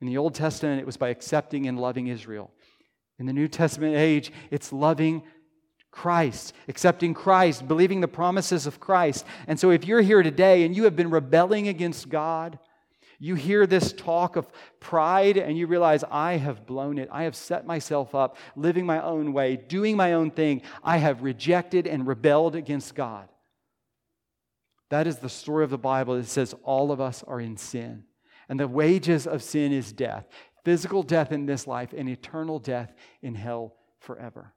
In 0.00 0.06
the 0.06 0.18
Old 0.18 0.34
Testament, 0.34 0.80
it 0.80 0.86
was 0.86 0.96
by 0.96 1.10
accepting 1.10 1.66
and 1.66 1.78
loving 1.78 2.08
Israel. 2.08 2.50
In 3.18 3.26
the 3.26 3.32
New 3.32 3.48
Testament 3.48 3.96
age, 3.96 4.32
it's 4.50 4.72
loving 4.72 5.22
Christ, 5.96 6.52
accepting 6.68 7.14
Christ, 7.14 7.66
believing 7.66 8.02
the 8.02 8.06
promises 8.06 8.66
of 8.66 8.78
Christ. 8.78 9.24
And 9.46 9.58
so 9.58 9.70
if 9.70 9.86
you're 9.86 10.02
here 10.02 10.22
today 10.22 10.64
and 10.64 10.76
you 10.76 10.84
have 10.84 10.94
been 10.94 11.10
rebelling 11.10 11.68
against 11.68 12.10
God, 12.10 12.58
you 13.18 13.34
hear 13.34 13.66
this 13.66 13.94
talk 13.94 14.36
of 14.36 14.46
pride 14.78 15.38
and 15.38 15.56
you 15.56 15.66
realize, 15.66 16.04
I 16.10 16.34
have 16.34 16.66
blown 16.66 16.98
it. 16.98 17.08
I 17.10 17.22
have 17.22 17.34
set 17.34 17.66
myself 17.66 18.14
up, 18.14 18.36
living 18.56 18.84
my 18.84 19.02
own 19.02 19.32
way, 19.32 19.56
doing 19.56 19.96
my 19.96 20.12
own 20.12 20.30
thing. 20.30 20.60
I 20.84 20.98
have 20.98 21.22
rejected 21.22 21.86
and 21.86 22.06
rebelled 22.06 22.56
against 22.56 22.94
God. 22.94 23.30
That 24.90 25.06
is 25.06 25.16
the 25.16 25.30
story 25.30 25.64
of 25.64 25.70
the 25.70 25.78
Bible 25.78 26.16
It 26.16 26.26
says 26.26 26.54
all 26.62 26.92
of 26.92 27.00
us 27.00 27.24
are 27.26 27.40
in 27.40 27.56
sin. 27.56 28.04
And 28.50 28.60
the 28.60 28.68
wages 28.68 29.26
of 29.26 29.42
sin 29.42 29.72
is 29.72 29.94
death 29.94 30.26
physical 30.62 31.04
death 31.04 31.30
in 31.30 31.46
this 31.46 31.68
life 31.68 31.94
and 31.96 32.08
eternal 32.08 32.58
death 32.58 32.92
in 33.22 33.36
hell 33.36 33.76
forever. 34.00 34.52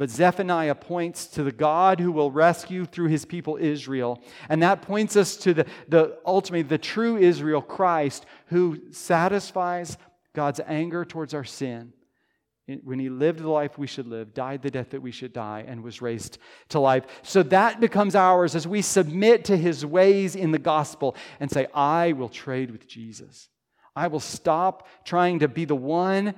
But 0.00 0.08
Zephaniah 0.08 0.76
points 0.76 1.26
to 1.26 1.42
the 1.42 1.52
God 1.52 2.00
who 2.00 2.10
will 2.10 2.30
rescue 2.30 2.86
through 2.86 3.08
his 3.08 3.26
people 3.26 3.58
Israel. 3.60 4.18
And 4.48 4.62
that 4.62 4.80
points 4.80 5.14
us 5.14 5.36
to 5.36 5.52
the, 5.52 5.66
the 5.88 6.16
ultimately 6.24 6.62
the 6.62 6.78
true 6.78 7.18
Israel, 7.18 7.60
Christ, 7.60 8.24
who 8.46 8.80
satisfies 8.92 9.98
God's 10.32 10.58
anger 10.66 11.04
towards 11.04 11.34
our 11.34 11.44
sin. 11.44 11.92
When 12.82 12.98
he 12.98 13.10
lived 13.10 13.40
the 13.40 13.50
life 13.50 13.76
we 13.76 13.86
should 13.86 14.06
live, 14.06 14.32
died 14.32 14.62
the 14.62 14.70
death 14.70 14.88
that 14.92 15.02
we 15.02 15.10
should 15.12 15.34
die, 15.34 15.66
and 15.68 15.82
was 15.82 16.00
raised 16.00 16.38
to 16.70 16.80
life. 16.80 17.04
So 17.20 17.42
that 17.42 17.78
becomes 17.78 18.14
ours 18.14 18.54
as 18.54 18.66
we 18.66 18.80
submit 18.80 19.44
to 19.44 19.56
his 19.58 19.84
ways 19.84 20.34
in 20.34 20.50
the 20.50 20.58
gospel 20.58 21.14
and 21.40 21.50
say, 21.50 21.66
I 21.74 22.12
will 22.12 22.30
trade 22.30 22.70
with 22.70 22.88
Jesus. 22.88 23.50
I 23.94 24.06
will 24.06 24.18
stop 24.18 24.88
trying 25.04 25.40
to 25.40 25.48
be 25.48 25.66
the 25.66 25.76
one 25.76 26.36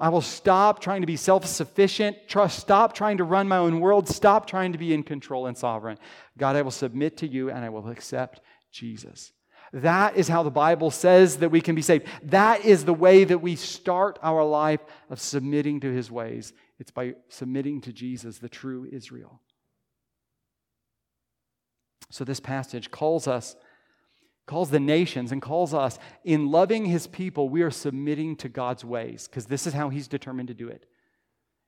I 0.00 0.10
will 0.10 0.22
stop 0.22 0.80
trying 0.80 1.00
to 1.00 1.06
be 1.06 1.16
self 1.16 1.44
sufficient, 1.46 2.16
stop 2.48 2.94
trying 2.94 3.16
to 3.16 3.24
run 3.24 3.48
my 3.48 3.56
own 3.56 3.80
world, 3.80 4.08
stop 4.08 4.46
trying 4.46 4.72
to 4.72 4.78
be 4.78 4.94
in 4.94 5.02
control 5.02 5.46
and 5.46 5.56
sovereign. 5.56 5.98
God, 6.36 6.54
I 6.54 6.62
will 6.62 6.70
submit 6.70 7.16
to 7.18 7.26
you 7.26 7.50
and 7.50 7.64
I 7.64 7.68
will 7.68 7.88
accept 7.88 8.40
Jesus. 8.70 9.32
That 9.72 10.16
is 10.16 10.28
how 10.28 10.42
the 10.42 10.50
Bible 10.50 10.90
says 10.90 11.38
that 11.38 11.50
we 11.50 11.60
can 11.60 11.74
be 11.74 11.82
saved. 11.82 12.06
That 12.22 12.64
is 12.64 12.84
the 12.84 12.94
way 12.94 13.24
that 13.24 13.38
we 13.38 13.56
start 13.56 14.18
our 14.22 14.44
life 14.44 14.80
of 15.10 15.20
submitting 15.20 15.80
to 15.80 15.92
his 15.92 16.10
ways. 16.10 16.52
It's 16.78 16.90
by 16.90 17.14
submitting 17.28 17.80
to 17.82 17.92
Jesus, 17.92 18.38
the 18.38 18.48
true 18.48 18.88
Israel. 18.90 19.42
So, 22.10 22.24
this 22.24 22.40
passage 22.40 22.90
calls 22.90 23.28
us 23.28 23.56
calls 24.48 24.70
the 24.70 24.80
nations 24.80 25.30
and 25.30 25.40
calls 25.40 25.72
us 25.72 25.98
in 26.24 26.50
loving 26.50 26.86
his 26.86 27.06
people, 27.06 27.48
we 27.48 27.62
are 27.62 27.70
submitting 27.70 28.34
to 28.36 28.48
God's 28.48 28.84
ways 28.84 29.28
because 29.28 29.46
this 29.46 29.66
is 29.66 29.74
how 29.74 29.90
he's 29.90 30.08
determined 30.08 30.48
to 30.48 30.54
do 30.54 30.68
it. 30.68 30.86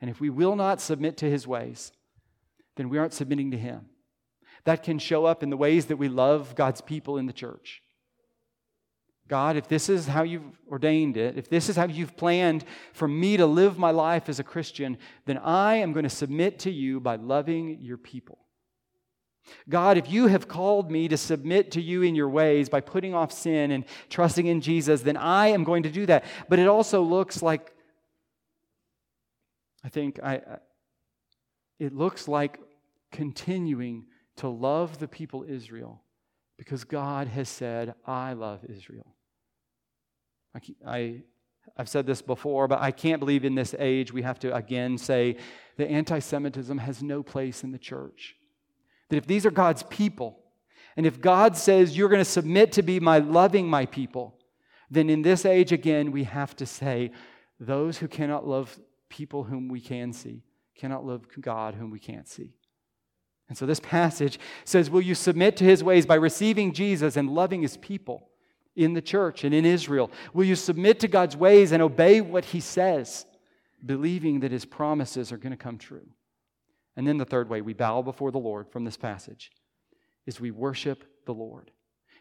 And 0.00 0.10
if 0.10 0.20
we 0.20 0.30
will 0.30 0.56
not 0.56 0.80
submit 0.80 1.16
to 1.18 1.30
his 1.30 1.46
ways, 1.46 1.92
then 2.76 2.88
we 2.88 2.98
aren't 2.98 3.12
submitting 3.12 3.50
to 3.52 3.58
him. 3.58 3.86
That 4.64 4.82
can 4.82 4.98
show 4.98 5.26
up 5.26 5.42
in 5.42 5.50
the 5.50 5.56
ways 5.56 5.86
that 5.86 5.96
we 5.96 6.08
love 6.08 6.54
God's 6.54 6.80
people 6.80 7.18
in 7.18 7.26
the 7.26 7.32
church. 7.32 7.82
God, 9.28 9.56
if 9.56 9.68
this 9.68 9.88
is 9.88 10.08
how 10.08 10.24
you've 10.24 10.58
ordained 10.68 11.16
it, 11.16 11.38
if 11.38 11.48
this 11.48 11.68
is 11.68 11.76
how 11.76 11.86
you've 11.86 12.16
planned 12.16 12.64
for 12.92 13.06
me 13.06 13.36
to 13.36 13.46
live 13.46 13.78
my 13.78 13.92
life 13.92 14.28
as 14.28 14.40
a 14.40 14.44
Christian, 14.44 14.98
then 15.26 15.38
I 15.38 15.76
am 15.76 15.92
going 15.92 16.02
to 16.02 16.10
submit 16.10 16.58
to 16.60 16.70
you 16.70 16.98
by 16.98 17.14
loving 17.14 17.78
your 17.80 17.96
people. 17.96 18.38
God, 19.68 19.96
if 19.96 20.10
you 20.10 20.26
have 20.26 20.48
called 20.48 20.90
me 20.90 21.08
to 21.08 21.16
submit 21.16 21.72
to 21.72 21.80
you 21.80 22.02
in 22.02 22.14
your 22.14 22.28
ways 22.28 22.68
by 22.68 22.80
putting 22.80 23.14
off 23.14 23.32
sin 23.32 23.70
and 23.70 23.84
trusting 24.08 24.46
in 24.46 24.60
Jesus, 24.60 25.02
then 25.02 25.16
I 25.16 25.48
am 25.48 25.64
going 25.64 25.82
to 25.84 25.90
do 25.90 26.06
that. 26.06 26.24
But 26.48 26.58
it 26.58 26.68
also 26.68 27.02
looks 27.02 27.42
like, 27.42 27.72
I 29.84 29.88
think, 29.88 30.20
I, 30.22 30.40
it 31.78 31.94
looks 31.94 32.28
like 32.28 32.60
continuing 33.10 34.06
to 34.36 34.48
love 34.48 34.98
the 34.98 35.08
people 35.08 35.44
Israel 35.48 36.02
because 36.56 36.84
God 36.84 37.26
has 37.28 37.48
said, 37.48 37.94
I 38.06 38.34
love 38.34 38.64
Israel. 38.68 39.14
I, 40.54 40.60
I, 40.86 41.22
I've 41.76 41.88
said 41.88 42.06
this 42.06 42.22
before, 42.22 42.68
but 42.68 42.80
I 42.80 42.90
can't 42.90 43.20
believe 43.20 43.44
in 43.44 43.54
this 43.54 43.74
age 43.78 44.12
we 44.12 44.22
have 44.22 44.38
to 44.40 44.54
again 44.54 44.98
say 44.98 45.36
that 45.76 45.88
anti 45.88 46.18
Semitism 46.18 46.78
has 46.78 47.02
no 47.02 47.22
place 47.22 47.64
in 47.64 47.72
the 47.72 47.78
church. 47.78 48.36
That 49.10 49.16
if 49.16 49.26
these 49.26 49.44
are 49.44 49.50
God's 49.50 49.82
people, 49.84 50.38
and 50.96 51.06
if 51.06 51.20
God 51.20 51.56
says 51.56 51.96
you're 51.96 52.08
going 52.08 52.20
to 52.20 52.24
submit 52.24 52.72
to 52.72 52.82
be 52.82 52.98
my 52.98 53.18
loving 53.18 53.68
my 53.68 53.86
people, 53.86 54.36
then 54.90 55.08
in 55.08 55.22
this 55.22 55.44
age 55.44 55.72
again, 55.72 56.10
we 56.10 56.24
have 56.24 56.56
to 56.56 56.66
say, 56.66 57.12
those 57.60 57.98
who 57.98 58.08
cannot 58.08 58.46
love 58.46 58.78
people 59.08 59.44
whom 59.44 59.68
we 59.68 59.80
can 59.80 60.12
see 60.12 60.42
cannot 60.76 61.04
love 61.04 61.26
God 61.40 61.74
whom 61.74 61.90
we 61.90 61.98
can't 61.98 62.26
see. 62.26 62.54
And 63.48 63.58
so 63.58 63.66
this 63.66 63.80
passage 63.80 64.38
says, 64.64 64.88
Will 64.88 65.02
you 65.02 65.14
submit 65.14 65.56
to 65.58 65.64
his 65.64 65.84
ways 65.84 66.06
by 66.06 66.14
receiving 66.14 66.72
Jesus 66.72 67.16
and 67.16 67.28
loving 67.28 67.62
his 67.62 67.76
people 67.76 68.28
in 68.76 68.94
the 68.94 69.02
church 69.02 69.44
and 69.44 69.52
in 69.52 69.66
Israel? 69.66 70.10
Will 70.32 70.44
you 70.44 70.56
submit 70.56 71.00
to 71.00 71.08
God's 71.08 71.36
ways 71.36 71.72
and 71.72 71.82
obey 71.82 72.20
what 72.20 72.46
he 72.46 72.60
says, 72.60 73.26
believing 73.84 74.40
that 74.40 74.52
his 74.52 74.64
promises 74.64 75.32
are 75.32 75.36
going 75.36 75.50
to 75.50 75.56
come 75.56 75.78
true? 75.78 76.06
And 76.96 77.06
then 77.06 77.18
the 77.18 77.24
third 77.24 77.48
way 77.48 77.60
we 77.60 77.72
bow 77.72 78.02
before 78.02 78.30
the 78.30 78.38
Lord 78.38 78.68
from 78.70 78.84
this 78.84 78.96
passage 78.96 79.50
is 80.26 80.40
we 80.40 80.50
worship 80.50 81.04
the 81.26 81.34
Lord. 81.34 81.70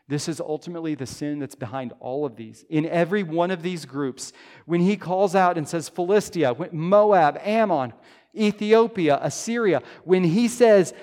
This 0.07 0.27
is 0.27 0.39
ultimately 0.39 0.95
the 0.95 1.05
sin 1.05 1.37
that's 1.37 1.53
behind 1.53 1.93
all 1.99 2.25
of 2.25 2.35
these. 2.35 2.65
In 2.67 2.87
every 2.87 3.21
one 3.21 3.51
of 3.51 3.61
these 3.61 3.85
groups, 3.85 4.33
when 4.65 4.81
he 4.81 4.97
calls 4.97 5.35
out 5.35 5.55
and 5.55 5.67
says 5.67 5.87
Philistia, 5.87 6.55
Moab, 6.71 7.39
Ammon, 7.43 7.93
Ethiopia, 8.35 9.19
Assyria, 9.21 9.83
when 10.03 10.23
he 10.23 10.47
says, 10.47 10.95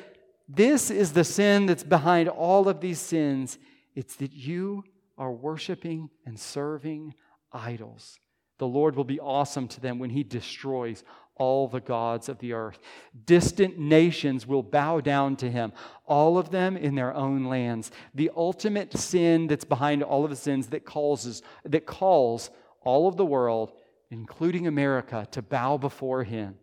This 0.48 0.90
is 0.90 1.12
the 1.12 1.22
sin 1.22 1.66
that's 1.66 1.85
behind 1.85 2.29
all 2.29 2.68
of 2.68 2.81
these 2.81 2.98
sins, 2.98 3.59
it's 3.94 4.16
that 4.16 4.33
you 4.33 4.83
are 5.16 5.33
worshiping 5.33 6.11
and 6.24 6.38
serving 6.38 7.14
idols. 7.52 8.18
The 8.59 8.66
Lord 8.66 8.96
will 8.96 9.05
be 9.05 9.20
awesome 9.20 9.68
to 9.68 9.81
them 9.81 9.98
when 10.00 10.11
he 10.11 10.24
destroys 10.24 11.05
all 11.37 11.68
the 11.68 11.81
gods 11.81 12.29
of 12.29 12.38
the 12.38 12.53
earth. 12.53 12.79
Distant 13.25 13.79
nations 13.79 14.46
will 14.46 14.62
bow 14.62 15.01
down 15.01 15.37
to 15.37 15.51
him, 15.51 15.72
all 16.07 16.38
of 16.38 16.51
them 16.51 16.77
in 16.77 16.94
their 16.94 17.14
own 17.14 17.44
lands. 17.44 17.90
The 18.14 18.31
ultimate 18.37 18.96
sin 18.96 19.46
that's 19.46 19.64
behind 19.64 20.03
all 20.03 20.25
of 20.25 20.31
the 20.31 20.37
sins 20.37 20.68
that 20.68 20.85
causes 20.85 21.42
that 21.64 21.87
calls 21.87 22.51
all 22.83 23.09
of 23.09 23.16
the 23.16 23.27
world, 23.27 23.72
including 24.11 24.66
America, 24.66 25.27
to 25.33 25.42
bow 25.42 25.77
before 25.77 26.25
him 26.25 26.57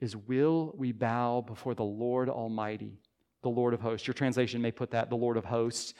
is 0.00 0.16
will 0.16 0.74
we 0.76 0.90
bow 0.90 1.40
before 1.42 1.74
the 1.74 1.84
Lord 1.84 2.28
Almighty, 2.28 2.98
the 3.42 3.48
Lord 3.48 3.72
of 3.72 3.80
hosts. 3.80 4.06
Your 4.06 4.14
translation 4.14 4.60
may 4.60 4.72
put 4.72 4.90
that 4.90 5.10
the 5.10 5.16
Lord 5.16 5.36
of 5.36 5.44
hosts 5.44 5.94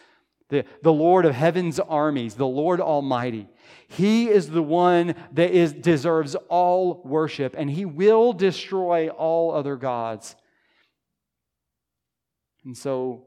the, 0.53 0.67
the 0.83 0.93
Lord 0.93 1.25
of 1.25 1.35
heaven's 1.35 1.81
armies, 1.81 2.35
the 2.35 2.47
Lord 2.47 2.79
Almighty. 2.79 3.49
He 3.88 4.29
is 4.29 4.51
the 4.51 4.62
one 4.62 5.15
that 5.33 5.51
is, 5.51 5.73
deserves 5.73 6.35
all 6.51 7.01
worship, 7.07 7.55
and 7.57 7.71
He 7.71 7.87
will 7.87 8.35
destroy 8.35 9.09
all 9.09 9.55
other 9.55 9.77
gods. 9.77 10.37
And 12.67 12.77
so, 12.77 13.25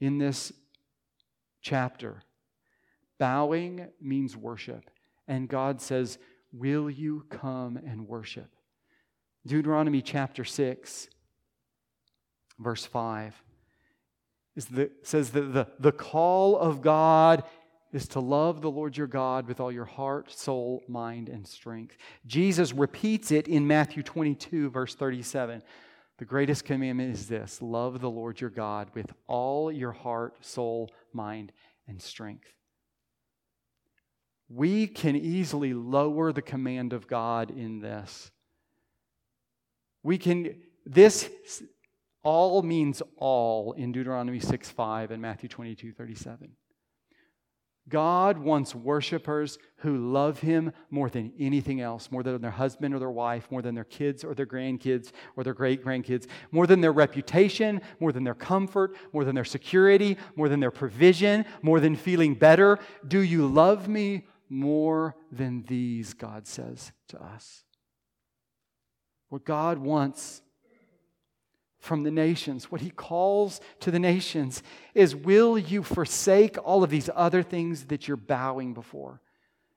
in 0.00 0.18
this 0.18 0.52
chapter, 1.62 2.20
bowing 3.20 3.86
means 4.00 4.36
worship. 4.36 4.90
And 5.28 5.48
God 5.48 5.80
says, 5.80 6.18
Will 6.52 6.90
you 6.90 7.26
come 7.30 7.76
and 7.76 8.08
worship? 8.08 8.50
Deuteronomy 9.46 10.02
chapter 10.02 10.44
6, 10.44 11.08
verse 12.58 12.84
5 12.84 13.40
is 13.46 13.49
the, 14.56 14.90
says 15.02 15.30
that 15.30 15.52
the, 15.52 15.66
the 15.78 15.92
call 15.92 16.58
of 16.58 16.82
God 16.82 17.44
is 17.92 18.06
to 18.08 18.20
love 18.20 18.60
the 18.60 18.70
Lord 18.70 18.96
your 18.96 19.06
God 19.06 19.48
with 19.48 19.60
all 19.60 19.72
your 19.72 19.84
heart, 19.84 20.30
soul, 20.30 20.82
mind, 20.88 21.28
and 21.28 21.46
strength. 21.46 21.96
Jesus 22.26 22.72
repeats 22.72 23.32
it 23.32 23.48
in 23.48 23.66
Matthew 23.66 24.02
22, 24.02 24.70
verse 24.70 24.94
37. 24.94 25.62
The 26.18 26.24
greatest 26.24 26.64
commandment 26.64 27.14
is 27.14 27.28
this 27.28 27.62
love 27.62 28.00
the 28.00 28.10
Lord 28.10 28.40
your 28.40 28.50
God 28.50 28.90
with 28.94 29.12
all 29.26 29.72
your 29.72 29.92
heart, 29.92 30.44
soul, 30.44 30.90
mind, 31.12 31.52
and 31.88 32.00
strength. 32.00 32.52
We 34.48 34.86
can 34.86 35.16
easily 35.16 35.72
lower 35.72 36.32
the 36.32 36.42
command 36.42 36.92
of 36.92 37.06
God 37.06 37.50
in 37.50 37.80
this. 37.80 38.30
We 40.02 40.18
can, 40.18 40.56
this 40.84 41.30
all 42.22 42.62
means 42.62 43.02
all 43.16 43.72
in 43.72 43.92
Deuteronomy 43.92 44.40
6 44.40 44.70
5 44.70 45.10
and 45.10 45.22
Matthew 45.22 45.48
22 45.48 45.92
37. 45.92 46.50
God 47.88 48.38
wants 48.38 48.74
worshipers 48.74 49.58
who 49.78 50.12
love 50.12 50.38
Him 50.40 50.72
more 50.90 51.10
than 51.10 51.32
anything 51.38 51.80
else, 51.80 52.10
more 52.10 52.22
than 52.22 52.40
their 52.40 52.50
husband 52.50 52.94
or 52.94 52.98
their 52.98 53.10
wife, 53.10 53.50
more 53.50 53.62
than 53.62 53.74
their 53.74 53.84
kids 53.84 54.22
or 54.22 54.34
their 54.34 54.46
grandkids 54.46 55.10
or 55.36 55.42
their 55.42 55.54
great 55.54 55.84
grandkids, 55.84 56.26
more 56.52 56.66
than 56.66 56.80
their 56.80 56.92
reputation, 56.92 57.80
more 57.98 58.12
than 58.12 58.22
their 58.22 58.34
comfort, 58.34 58.96
more 59.12 59.24
than 59.24 59.34
their 59.34 59.44
security, 59.44 60.16
more 60.36 60.48
than 60.48 60.60
their 60.60 60.70
provision, 60.70 61.44
more 61.62 61.80
than 61.80 61.96
feeling 61.96 62.34
better. 62.34 62.78
Do 63.06 63.20
you 63.20 63.48
love 63.48 63.88
me 63.88 64.26
more 64.48 65.16
than 65.32 65.64
these? 65.66 66.14
God 66.14 66.46
says 66.46 66.92
to 67.08 67.20
us. 67.20 67.64
What 69.30 69.44
God 69.44 69.78
wants 69.78 70.42
from 71.80 72.02
the 72.02 72.10
nations. 72.10 72.70
What 72.70 72.82
he 72.82 72.90
calls 72.90 73.60
to 73.80 73.90
the 73.90 73.98
nations 73.98 74.62
is 74.94 75.16
Will 75.16 75.58
you 75.58 75.82
forsake 75.82 76.56
all 76.62 76.84
of 76.84 76.90
these 76.90 77.10
other 77.14 77.42
things 77.42 77.86
that 77.86 78.06
you're 78.06 78.16
bowing 78.16 78.74
before? 78.74 79.20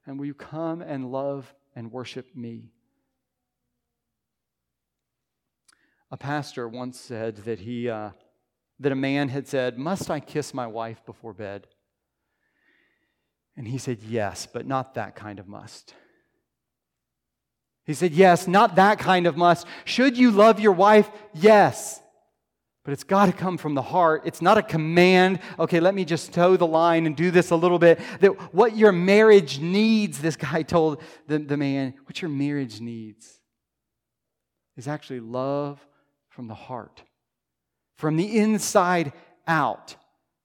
And 0.06 0.18
will 0.18 0.26
you 0.26 0.34
come 0.34 0.82
and 0.82 1.10
love 1.10 1.52
and 1.74 1.90
worship 1.90 2.36
me? 2.36 2.70
A 6.10 6.16
pastor 6.16 6.68
once 6.68 7.00
said 7.00 7.38
that, 7.38 7.58
he, 7.58 7.88
uh, 7.88 8.10
that 8.78 8.92
a 8.92 8.96
man 8.96 9.30
had 9.30 9.48
said, 9.48 9.78
Must 9.78 10.10
I 10.10 10.20
kiss 10.20 10.54
my 10.54 10.66
wife 10.66 11.04
before 11.04 11.32
bed? 11.32 11.66
And 13.56 13.66
he 13.66 13.78
said, 13.78 14.02
Yes, 14.02 14.46
but 14.46 14.66
not 14.66 14.94
that 14.94 15.16
kind 15.16 15.38
of 15.38 15.48
must. 15.48 15.94
He 17.84 17.94
said, 17.94 18.12
Yes, 18.12 18.46
not 18.46 18.76
that 18.76 18.98
kind 18.98 19.26
of 19.26 19.36
must. 19.36 19.66
Should 19.84 20.16
you 20.16 20.30
love 20.30 20.60
your 20.60 20.72
wife? 20.72 21.10
Yes. 21.34 22.00
But 22.84 22.92
it's 22.92 23.04
got 23.04 23.26
to 23.26 23.32
come 23.32 23.56
from 23.56 23.74
the 23.74 23.82
heart. 23.82 24.22
It's 24.26 24.42
not 24.42 24.58
a 24.58 24.62
command. 24.62 25.40
Okay, 25.58 25.80
let 25.80 25.94
me 25.94 26.04
just 26.04 26.34
toe 26.34 26.56
the 26.56 26.66
line 26.66 27.06
and 27.06 27.16
do 27.16 27.30
this 27.30 27.50
a 27.50 27.56
little 27.56 27.78
bit. 27.78 27.98
That 28.20 28.54
what 28.54 28.76
your 28.76 28.92
marriage 28.92 29.58
needs, 29.58 30.20
this 30.20 30.36
guy 30.36 30.62
told 30.62 31.02
the, 31.26 31.38
the 31.38 31.56
man, 31.56 31.94
what 32.04 32.20
your 32.20 32.28
marriage 32.28 32.80
needs 32.80 33.40
is 34.76 34.86
actually 34.86 35.20
love 35.20 35.84
from 36.28 36.46
the 36.46 36.54
heart, 36.54 37.02
from 37.96 38.16
the 38.16 38.38
inside 38.38 39.12
out. 39.46 39.96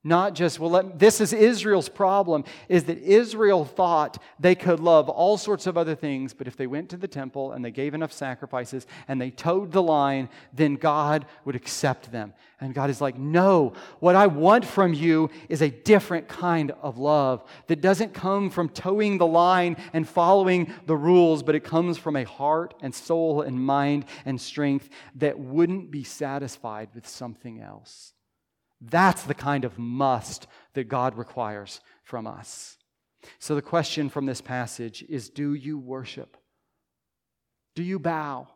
Not 0.02 0.34
just, 0.34 0.58
well, 0.58 0.70
let, 0.70 0.98
this 0.98 1.20
is 1.20 1.34
Israel's 1.34 1.90
problem, 1.90 2.44
is 2.70 2.84
that 2.84 2.96
Israel 2.98 3.66
thought 3.66 4.16
they 4.38 4.54
could 4.54 4.80
love 4.80 5.10
all 5.10 5.36
sorts 5.36 5.66
of 5.66 5.76
other 5.76 5.94
things, 5.94 6.32
but 6.32 6.46
if 6.46 6.56
they 6.56 6.66
went 6.66 6.88
to 6.90 6.96
the 6.96 7.06
temple 7.06 7.52
and 7.52 7.62
they 7.62 7.70
gave 7.70 7.92
enough 7.92 8.12
sacrifices 8.12 8.86
and 9.08 9.20
they 9.20 9.30
toed 9.30 9.72
the 9.72 9.82
line, 9.82 10.30
then 10.54 10.76
God 10.76 11.26
would 11.44 11.54
accept 11.54 12.10
them. 12.10 12.32
And 12.62 12.72
God 12.72 12.88
is 12.88 13.02
like, 13.02 13.18
no, 13.18 13.74
what 13.98 14.16
I 14.16 14.26
want 14.26 14.64
from 14.64 14.94
you 14.94 15.28
is 15.50 15.60
a 15.60 15.68
different 15.68 16.28
kind 16.28 16.70
of 16.80 16.96
love 16.96 17.44
that 17.66 17.82
doesn't 17.82 18.14
come 18.14 18.48
from 18.48 18.70
toeing 18.70 19.18
the 19.18 19.26
line 19.26 19.76
and 19.92 20.08
following 20.08 20.72
the 20.86 20.96
rules, 20.96 21.42
but 21.42 21.54
it 21.54 21.64
comes 21.64 21.98
from 21.98 22.16
a 22.16 22.24
heart 22.24 22.72
and 22.80 22.94
soul 22.94 23.42
and 23.42 23.62
mind 23.62 24.06
and 24.24 24.40
strength 24.40 24.88
that 25.16 25.38
wouldn't 25.38 25.90
be 25.90 26.04
satisfied 26.04 26.88
with 26.94 27.06
something 27.06 27.60
else. 27.60 28.14
That's 28.80 29.22
the 29.22 29.34
kind 29.34 29.64
of 29.64 29.78
must 29.78 30.46
that 30.74 30.88
God 30.88 31.16
requires 31.18 31.80
from 32.02 32.26
us. 32.26 32.78
So, 33.38 33.54
the 33.54 33.62
question 33.62 34.08
from 34.08 34.26
this 34.26 34.40
passage 34.40 35.04
is 35.08 35.28
Do 35.28 35.54
you 35.54 35.78
worship? 35.78 36.36
Do 37.74 37.82
you 37.82 37.98
bow? 37.98 38.48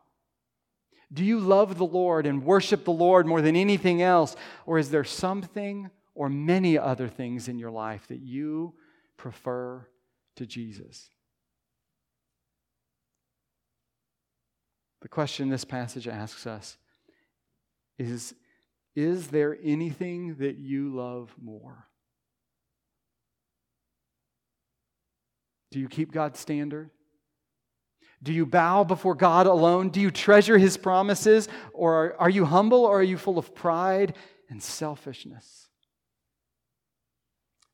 Do 1.13 1.25
you 1.25 1.39
love 1.39 1.79
the 1.79 1.87
Lord 1.87 2.27
and 2.27 2.45
worship 2.45 2.85
the 2.85 2.91
Lord 2.91 3.27
more 3.27 3.41
than 3.41 3.55
anything 3.57 4.03
else? 4.03 4.35
Or 4.67 4.79
is 4.79 4.91
there 4.91 5.05
something 5.05 5.91
or 6.15 6.29
many 6.29 6.77
other 6.79 7.09
things 7.09 7.47
in 7.47 7.59
your 7.59 7.71
life 7.71 8.09
that 8.09 8.21
you 8.21 8.75
prefer 9.17 9.87
to 10.37 10.47
Jesus? 10.47 11.11
The 15.03 15.09
question 15.09 15.51
this 15.51 15.65
passage 15.65 16.09
asks 16.09 16.47
us 16.47 16.79
is 17.99 18.35
is 18.95 19.29
there 19.29 19.57
anything 19.63 20.37
that 20.37 20.59
you 20.59 20.95
love 20.95 21.35
more? 21.43 21.89
Do 25.73 25.81
you 25.81 25.89
keep 25.89 26.13
God's 26.13 26.39
standard? 26.39 26.91
Do 28.23 28.33
you 28.33 28.47
bow 28.47 28.85
before 28.85 29.15
God 29.15 29.47
alone? 29.47 29.91
Do 29.91 30.01
you 30.01 30.11
treasure 30.11 30.57
his 30.57 30.77
promises? 30.77 31.49
Or 31.73 32.15
are, 32.19 32.31
you 32.31 32.45
humble 32.45 32.85
or 32.85 33.01
are 33.01 33.03
you 33.03 33.19
full 33.19 33.39
of 33.39 33.55
pride 33.55 34.17
and 34.49 34.63
selfishness? 34.63 35.69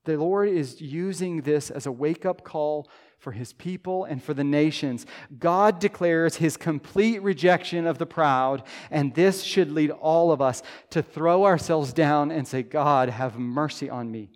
The 0.06 0.16
Lord 0.16 0.48
is 0.48 0.80
using 0.80 1.42
this 1.42 1.70
as 1.70 1.86
a 1.86 1.92
wake 1.92 2.24
up 2.24 2.42
call 2.42 2.90
for 3.20 3.32
his 3.32 3.52
people 3.52 4.04
and 4.04 4.22
for 4.22 4.34
the 4.34 4.42
nations. 4.42 5.06
God 5.38 5.78
declares 5.78 6.36
his 6.36 6.56
complete 6.56 7.22
rejection 7.22 7.86
of 7.86 7.98
the 7.98 8.06
proud, 8.06 8.64
and 8.90 9.14
this 9.14 9.42
should 9.42 9.70
lead 9.70 9.90
all 9.90 10.32
of 10.32 10.40
us 10.40 10.62
to 10.90 11.02
throw 11.02 11.44
ourselves 11.44 11.92
down 11.92 12.30
and 12.30 12.48
say, 12.48 12.62
God, 12.62 13.10
have 13.10 13.38
mercy 13.38 13.88
on 13.88 14.10
me. 14.10 14.30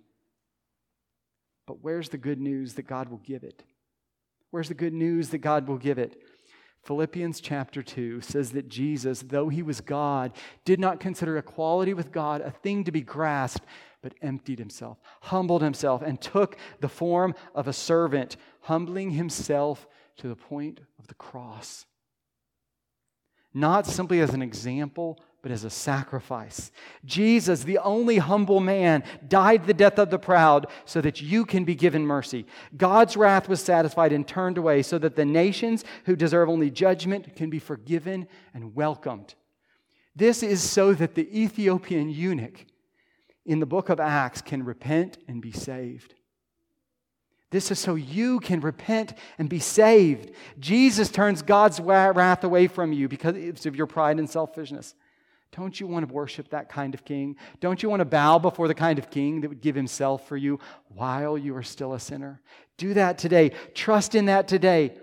But 1.65 1.83
where's 1.83 2.09
the 2.09 2.17
good 2.17 2.39
news 2.39 2.75
that 2.75 2.87
God 2.87 3.09
will 3.09 3.17
give 3.17 3.43
it? 3.43 3.63
Where's 4.51 4.67
the 4.69 4.75
good 4.75 4.93
news 4.93 5.29
that 5.29 5.39
God 5.39 5.67
will 5.67 5.77
give 5.77 5.97
it? 5.97 6.21
Philippians 6.83 7.41
chapter 7.41 7.81
2 7.81 8.21
says 8.21 8.51
that 8.51 8.69
Jesus, 8.69 9.23
though 9.23 9.49
he 9.49 9.63
was 9.63 9.81
God, 9.81 10.31
did 10.65 10.79
not 10.79 10.99
consider 10.99 11.35
equality 11.35 11.95
with 11.95 12.11
God 12.11 12.41
a 12.41 12.51
thing 12.51 12.83
to 12.83 12.91
be 12.91 13.01
grasped, 13.01 13.65
but 14.05 14.13
emptied 14.21 14.59
himself, 14.59 14.99
humbled 15.19 15.63
himself, 15.63 16.03
and 16.03 16.21
took 16.21 16.57
the 16.79 16.87
form 16.87 17.33
of 17.55 17.67
a 17.67 17.73
servant, 17.73 18.37
humbling 18.61 19.09
himself 19.09 19.87
to 20.15 20.27
the 20.27 20.35
point 20.35 20.79
of 20.99 21.07
the 21.07 21.15
cross. 21.15 21.87
Not 23.51 23.87
simply 23.87 24.21
as 24.21 24.31
an 24.31 24.43
example, 24.43 25.19
but 25.41 25.51
as 25.51 25.63
a 25.63 25.71
sacrifice. 25.71 26.71
Jesus, 27.03 27.63
the 27.63 27.79
only 27.79 28.19
humble 28.19 28.59
man, 28.59 29.03
died 29.27 29.65
the 29.65 29.73
death 29.73 29.97
of 29.97 30.11
the 30.11 30.19
proud 30.19 30.67
so 30.85 31.01
that 31.01 31.19
you 31.19 31.43
can 31.43 31.65
be 31.65 31.73
given 31.73 32.05
mercy. 32.05 32.45
God's 32.77 33.17
wrath 33.17 33.49
was 33.49 33.59
satisfied 33.59 34.13
and 34.13 34.27
turned 34.27 34.59
away 34.59 34.83
so 34.83 34.99
that 34.99 35.15
the 35.15 35.25
nations 35.25 35.83
who 36.03 36.15
deserve 36.15 36.47
only 36.47 36.69
judgment 36.69 37.35
can 37.35 37.49
be 37.49 37.57
forgiven 37.57 38.27
and 38.53 38.75
welcomed. 38.75 39.33
This 40.15 40.43
is 40.43 40.61
so 40.61 40.93
that 40.93 41.15
the 41.15 41.27
Ethiopian 41.35 42.11
eunuch 42.11 42.67
in 43.45 43.59
the 43.59 43.65
book 43.65 43.89
of 43.89 43.99
Acts 43.99 44.41
can 44.41 44.63
repent 44.65 45.17
and 45.27 45.41
be 45.41 45.51
saved. 45.51 46.15
This 47.51 47.71
is 47.71 47.79
so 47.79 47.95
you 47.95 48.39
can 48.39 48.59
repent 48.59 49.13
and 49.37 49.47
be 49.47 49.59
saved. 49.59 50.31
Jesus 50.59 51.09
turns 51.09 51.41
God's 51.41 51.79
wrath 51.79 52.43
away 52.43 52.67
from 52.67 52.91
you 52.91 53.07
because 53.07 53.65
of 53.65 53.75
your 53.75 53.87
pride 53.87 54.19
and 54.19 54.29
selfishness. 54.29 54.95
Don't 55.55 55.79
you 55.79 55.87
want 55.87 56.05
to 56.05 56.13
worship 56.13 56.49
that 56.49 56.67
kind 56.67 56.93
of 56.93 57.05
king? 57.05 57.37
Don't 57.61 57.81
you 57.81 57.89
want 57.89 58.01
to 58.01 58.05
bow 58.05 58.39
before 58.39 58.67
the 58.67 58.73
kind 58.73 58.99
of 58.99 59.09
king 59.09 59.39
that 59.41 59.47
would 59.47 59.61
give 59.61 59.75
himself 59.75 60.27
for 60.27 60.35
you 60.35 60.59
while 60.89 61.37
you 61.37 61.55
are 61.55 61.63
still 61.63 61.93
a 61.93 61.99
sinner? 61.99 62.41
Do 62.77 62.93
that 62.95 63.17
today. 63.17 63.51
Trust 63.73 64.15
in 64.15 64.25
that 64.25 64.49
today. 64.49 64.97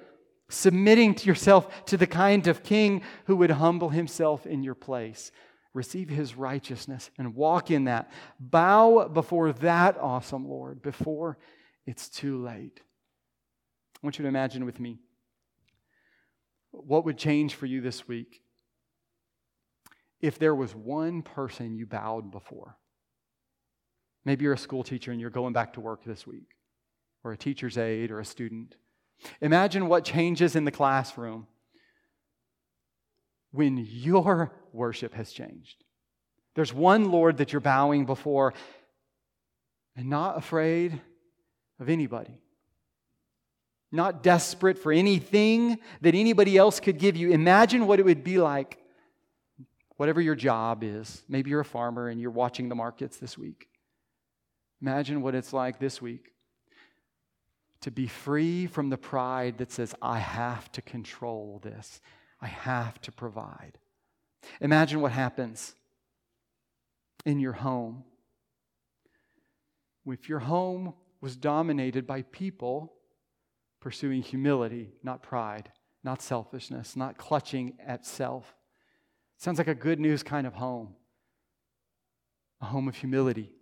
Submitting 0.51 1.15
to 1.15 1.27
yourself 1.27 1.87
to 1.87 1.97
the 1.97 2.07
kind 2.07 2.49
of 2.49 2.63
king 2.63 3.01
who 3.25 3.37
would 3.37 3.53
humble 3.53 3.89
himself 3.89 4.47
in 4.47 4.63
your 4.63 4.75
place 4.75 5.33
receive 5.75 6.09
his 6.09 6.37
righteousness 6.37 7.11
and 7.19 7.35
walk 7.35 7.71
in 7.71 7.85
that. 7.85 8.11
Bow 8.39 9.09
before 9.09 9.53
that 9.55 9.97
awesome 9.99 10.49
Lord 10.49 10.83
before 10.83 11.39
it's 11.87 12.09
too 12.09 12.43
late. 12.43 12.81
I 13.97 13.99
want 14.07 14.19
you 14.19 14.23
to 14.25 14.29
imagine 14.29 14.65
with 14.65 14.81
me 14.81 14.99
what 16.71 17.05
would 17.05 17.19
change 17.19 17.55
for 17.55 17.67
you 17.67 17.81
this 17.81 18.09
week 18.09 18.43
if 20.21 20.39
there 20.39 20.55
was 20.55 20.75
one 20.75 21.23
person 21.23 21.75
you 21.75 21.87
bowed 21.87 22.31
before. 22.31 22.77
Maybe 24.25 24.45
you're 24.45 24.55
a 24.55 24.59
school 24.59 24.85
teacher 24.85 25.11
and 25.11 25.21
you're 25.21 25.31
going 25.31 25.53
back 25.53 25.73
to 25.75 25.81
work 25.81 26.05
this 26.05 26.27
week, 26.27 26.55
or 27.25 27.33
a 27.33 27.37
teacher's 27.37 27.77
aide, 27.77 28.13
or 28.13 28.21
a 28.21 28.25
student. 28.25 28.77
Imagine 29.41 29.89
what 29.89 30.05
changes 30.05 30.55
in 30.55 30.65
the 30.65 30.71
classroom 30.71 31.49
when 33.53 33.77
your 33.79 34.53
worship 34.73 35.15
has 35.15 35.33
changed. 35.33 35.85
There's 36.55 36.73
one 36.73 37.11
Lord 37.11 37.39
that 37.39 37.53
you're 37.53 37.61
bowing 37.61 38.05
before 38.05 38.53
and 39.97 40.09
not 40.11 40.37
afraid 40.37 41.01
of 41.79 41.89
anybody. 41.89 42.39
Not 43.91 44.23
desperate 44.23 44.79
for 44.79 44.91
anything 44.91 45.79
that 46.01 46.15
anybody 46.15 46.57
else 46.57 46.81
could 46.81 46.99
give 46.99 47.17
you. 47.17 47.31
Imagine 47.31 47.87
what 47.87 48.01
it 48.01 48.05
would 48.05 48.25
be 48.25 48.39
like, 48.39 48.79
whatever 49.97 50.21
your 50.21 50.35
job 50.35 50.83
is. 50.83 51.23
Maybe 51.29 51.51
you're 51.51 51.61
a 51.61 51.65
farmer 51.65 52.09
and 52.09 52.21
you're 52.21 52.31
watching 52.31 52.69
the 52.69 52.75
markets 52.75 53.19
this 53.19 53.37
week. 53.37 53.69
Imagine 54.81 55.21
what 55.21 55.35
it's 55.35 55.53
like 55.53 55.79
this 55.79 56.01
week 56.01 56.33
to 57.83 57.91
be 57.91 58.07
free 58.07 58.67
from 58.67 58.89
the 58.89 58.97
pride 58.97 59.59
that 59.59 59.71
says, 59.71 59.95
I 60.01 60.19
have 60.19 60.73
to 60.73 60.83
control 60.83 61.61
this, 61.63 62.01
I 62.43 62.49
have 62.49 63.01
to 63.03 63.13
provide. 63.13 63.79
Imagine 64.61 65.01
what 65.01 65.13
happens 65.13 65.75
in 67.25 67.39
your 67.39 67.53
home. 67.53 68.03
If 70.05 70.29
your 70.29 70.41
home 70.41 70.95
was 71.21 71.37
dominated 71.37 72.07
by 72.07 72.23
people 72.23 72.95
pursuing 73.81 74.23
humility, 74.23 74.91
not 75.03 75.23
pride, 75.23 75.71
not 76.03 76.21
selfishness, 76.21 76.97
not 76.97 77.17
clutching 77.17 77.75
at 77.85 78.05
self. 78.05 78.55
Sounds 79.39 79.59
like 79.59 79.69
a 79.69 79.75
good 79.75 80.01
news 80.01 80.23
kind 80.23 80.47
of 80.47 80.55
home, 80.55 80.95
a 82.61 82.67
home 82.67 82.89
of 82.89 82.97
humility. 82.97 83.53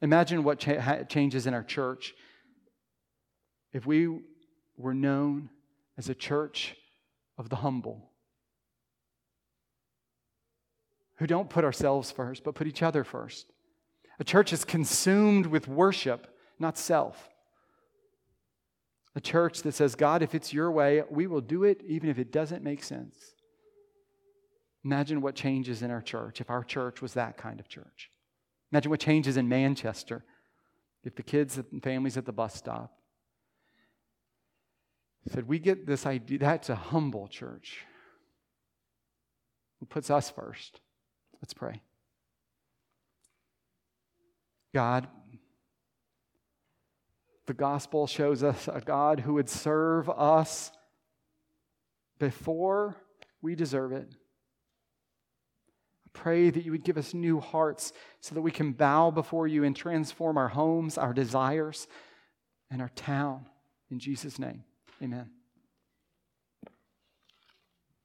Imagine 0.00 0.42
what 0.42 0.58
cha- 0.58 1.04
changes 1.04 1.46
in 1.46 1.54
our 1.54 1.62
church 1.62 2.14
if 3.72 3.86
we 3.86 4.20
were 4.76 4.94
known 4.94 5.50
as 5.96 6.08
a 6.08 6.14
church 6.14 6.76
of 7.36 7.48
the 7.48 7.56
humble, 7.56 8.10
who 11.16 11.26
don't 11.26 11.50
put 11.50 11.64
ourselves 11.64 12.10
first, 12.10 12.44
but 12.44 12.54
put 12.54 12.66
each 12.66 12.82
other 12.82 13.04
first. 13.04 13.46
A 14.18 14.24
church 14.24 14.52
is 14.52 14.64
consumed 14.64 15.46
with 15.46 15.68
worship, 15.68 16.28
not 16.58 16.78
self. 16.78 17.30
A 19.16 19.20
church 19.20 19.62
that 19.62 19.74
says, 19.74 19.94
God, 19.94 20.22
if 20.22 20.34
it's 20.34 20.52
your 20.52 20.70
way, 20.72 21.02
we 21.08 21.26
will 21.26 21.40
do 21.40 21.64
it 21.64 21.82
even 21.86 22.10
if 22.10 22.18
it 22.18 22.32
doesn't 22.32 22.64
make 22.64 22.82
sense. 22.82 23.16
Imagine 24.84 25.20
what 25.20 25.34
changes 25.34 25.82
in 25.82 25.90
our 25.90 26.02
church 26.02 26.40
if 26.40 26.50
our 26.50 26.62
church 26.62 27.00
was 27.00 27.14
that 27.14 27.36
kind 27.36 27.58
of 27.60 27.68
church. 27.68 28.10
Imagine 28.72 28.90
what 28.90 29.00
changes 29.00 29.36
in 29.36 29.48
Manchester 29.48 30.24
if 31.04 31.14
the 31.14 31.22
kids 31.22 31.58
and 31.58 31.82
families 31.82 32.16
at 32.16 32.26
the 32.26 32.32
bus 32.32 32.54
stop 32.54 32.98
said, 35.32 35.48
We 35.48 35.58
get 35.58 35.86
this 35.86 36.06
idea. 36.06 36.38
That's 36.38 36.68
a 36.68 36.74
humble 36.74 37.28
church. 37.28 37.80
Who 39.80 39.86
puts 39.86 40.10
us 40.10 40.30
first. 40.30 40.80
Let's 41.40 41.54
pray. 41.54 41.82
God, 44.72 45.06
the 47.46 47.54
gospel 47.54 48.06
shows 48.06 48.42
us 48.42 48.68
a 48.68 48.80
God 48.80 49.20
who 49.20 49.34
would 49.34 49.48
serve 49.48 50.08
us 50.10 50.72
before 52.18 52.96
we 53.42 53.54
deserve 53.54 53.92
it. 53.92 54.08
I 56.06 56.10
pray 56.12 56.50
that 56.50 56.64
you 56.64 56.70
would 56.72 56.84
give 56.84 56.96
us 56.96 57.12
new 57.12 57.40
hearts 57.40 57.92
so 58.20 58.34
that 58.34 58.40
we 58.40 58.50
can 58.50 58.72
bow 58.72 59.10
before 59.10 59.46
you 59.46 59.64
and 59.64 59.76
transform 59.76 60.38
our 60.38 60.48
homes, 60.48 60.96
our 60.96 61.12
desires, 61.12 61.86
and 62.70 62.80
our 62.80 62.90
town. 62.90 63.46
In 63.90 63.98
Jesus' 63.98 64.38
name, 64.38 64.64
amen. 65.02 65.43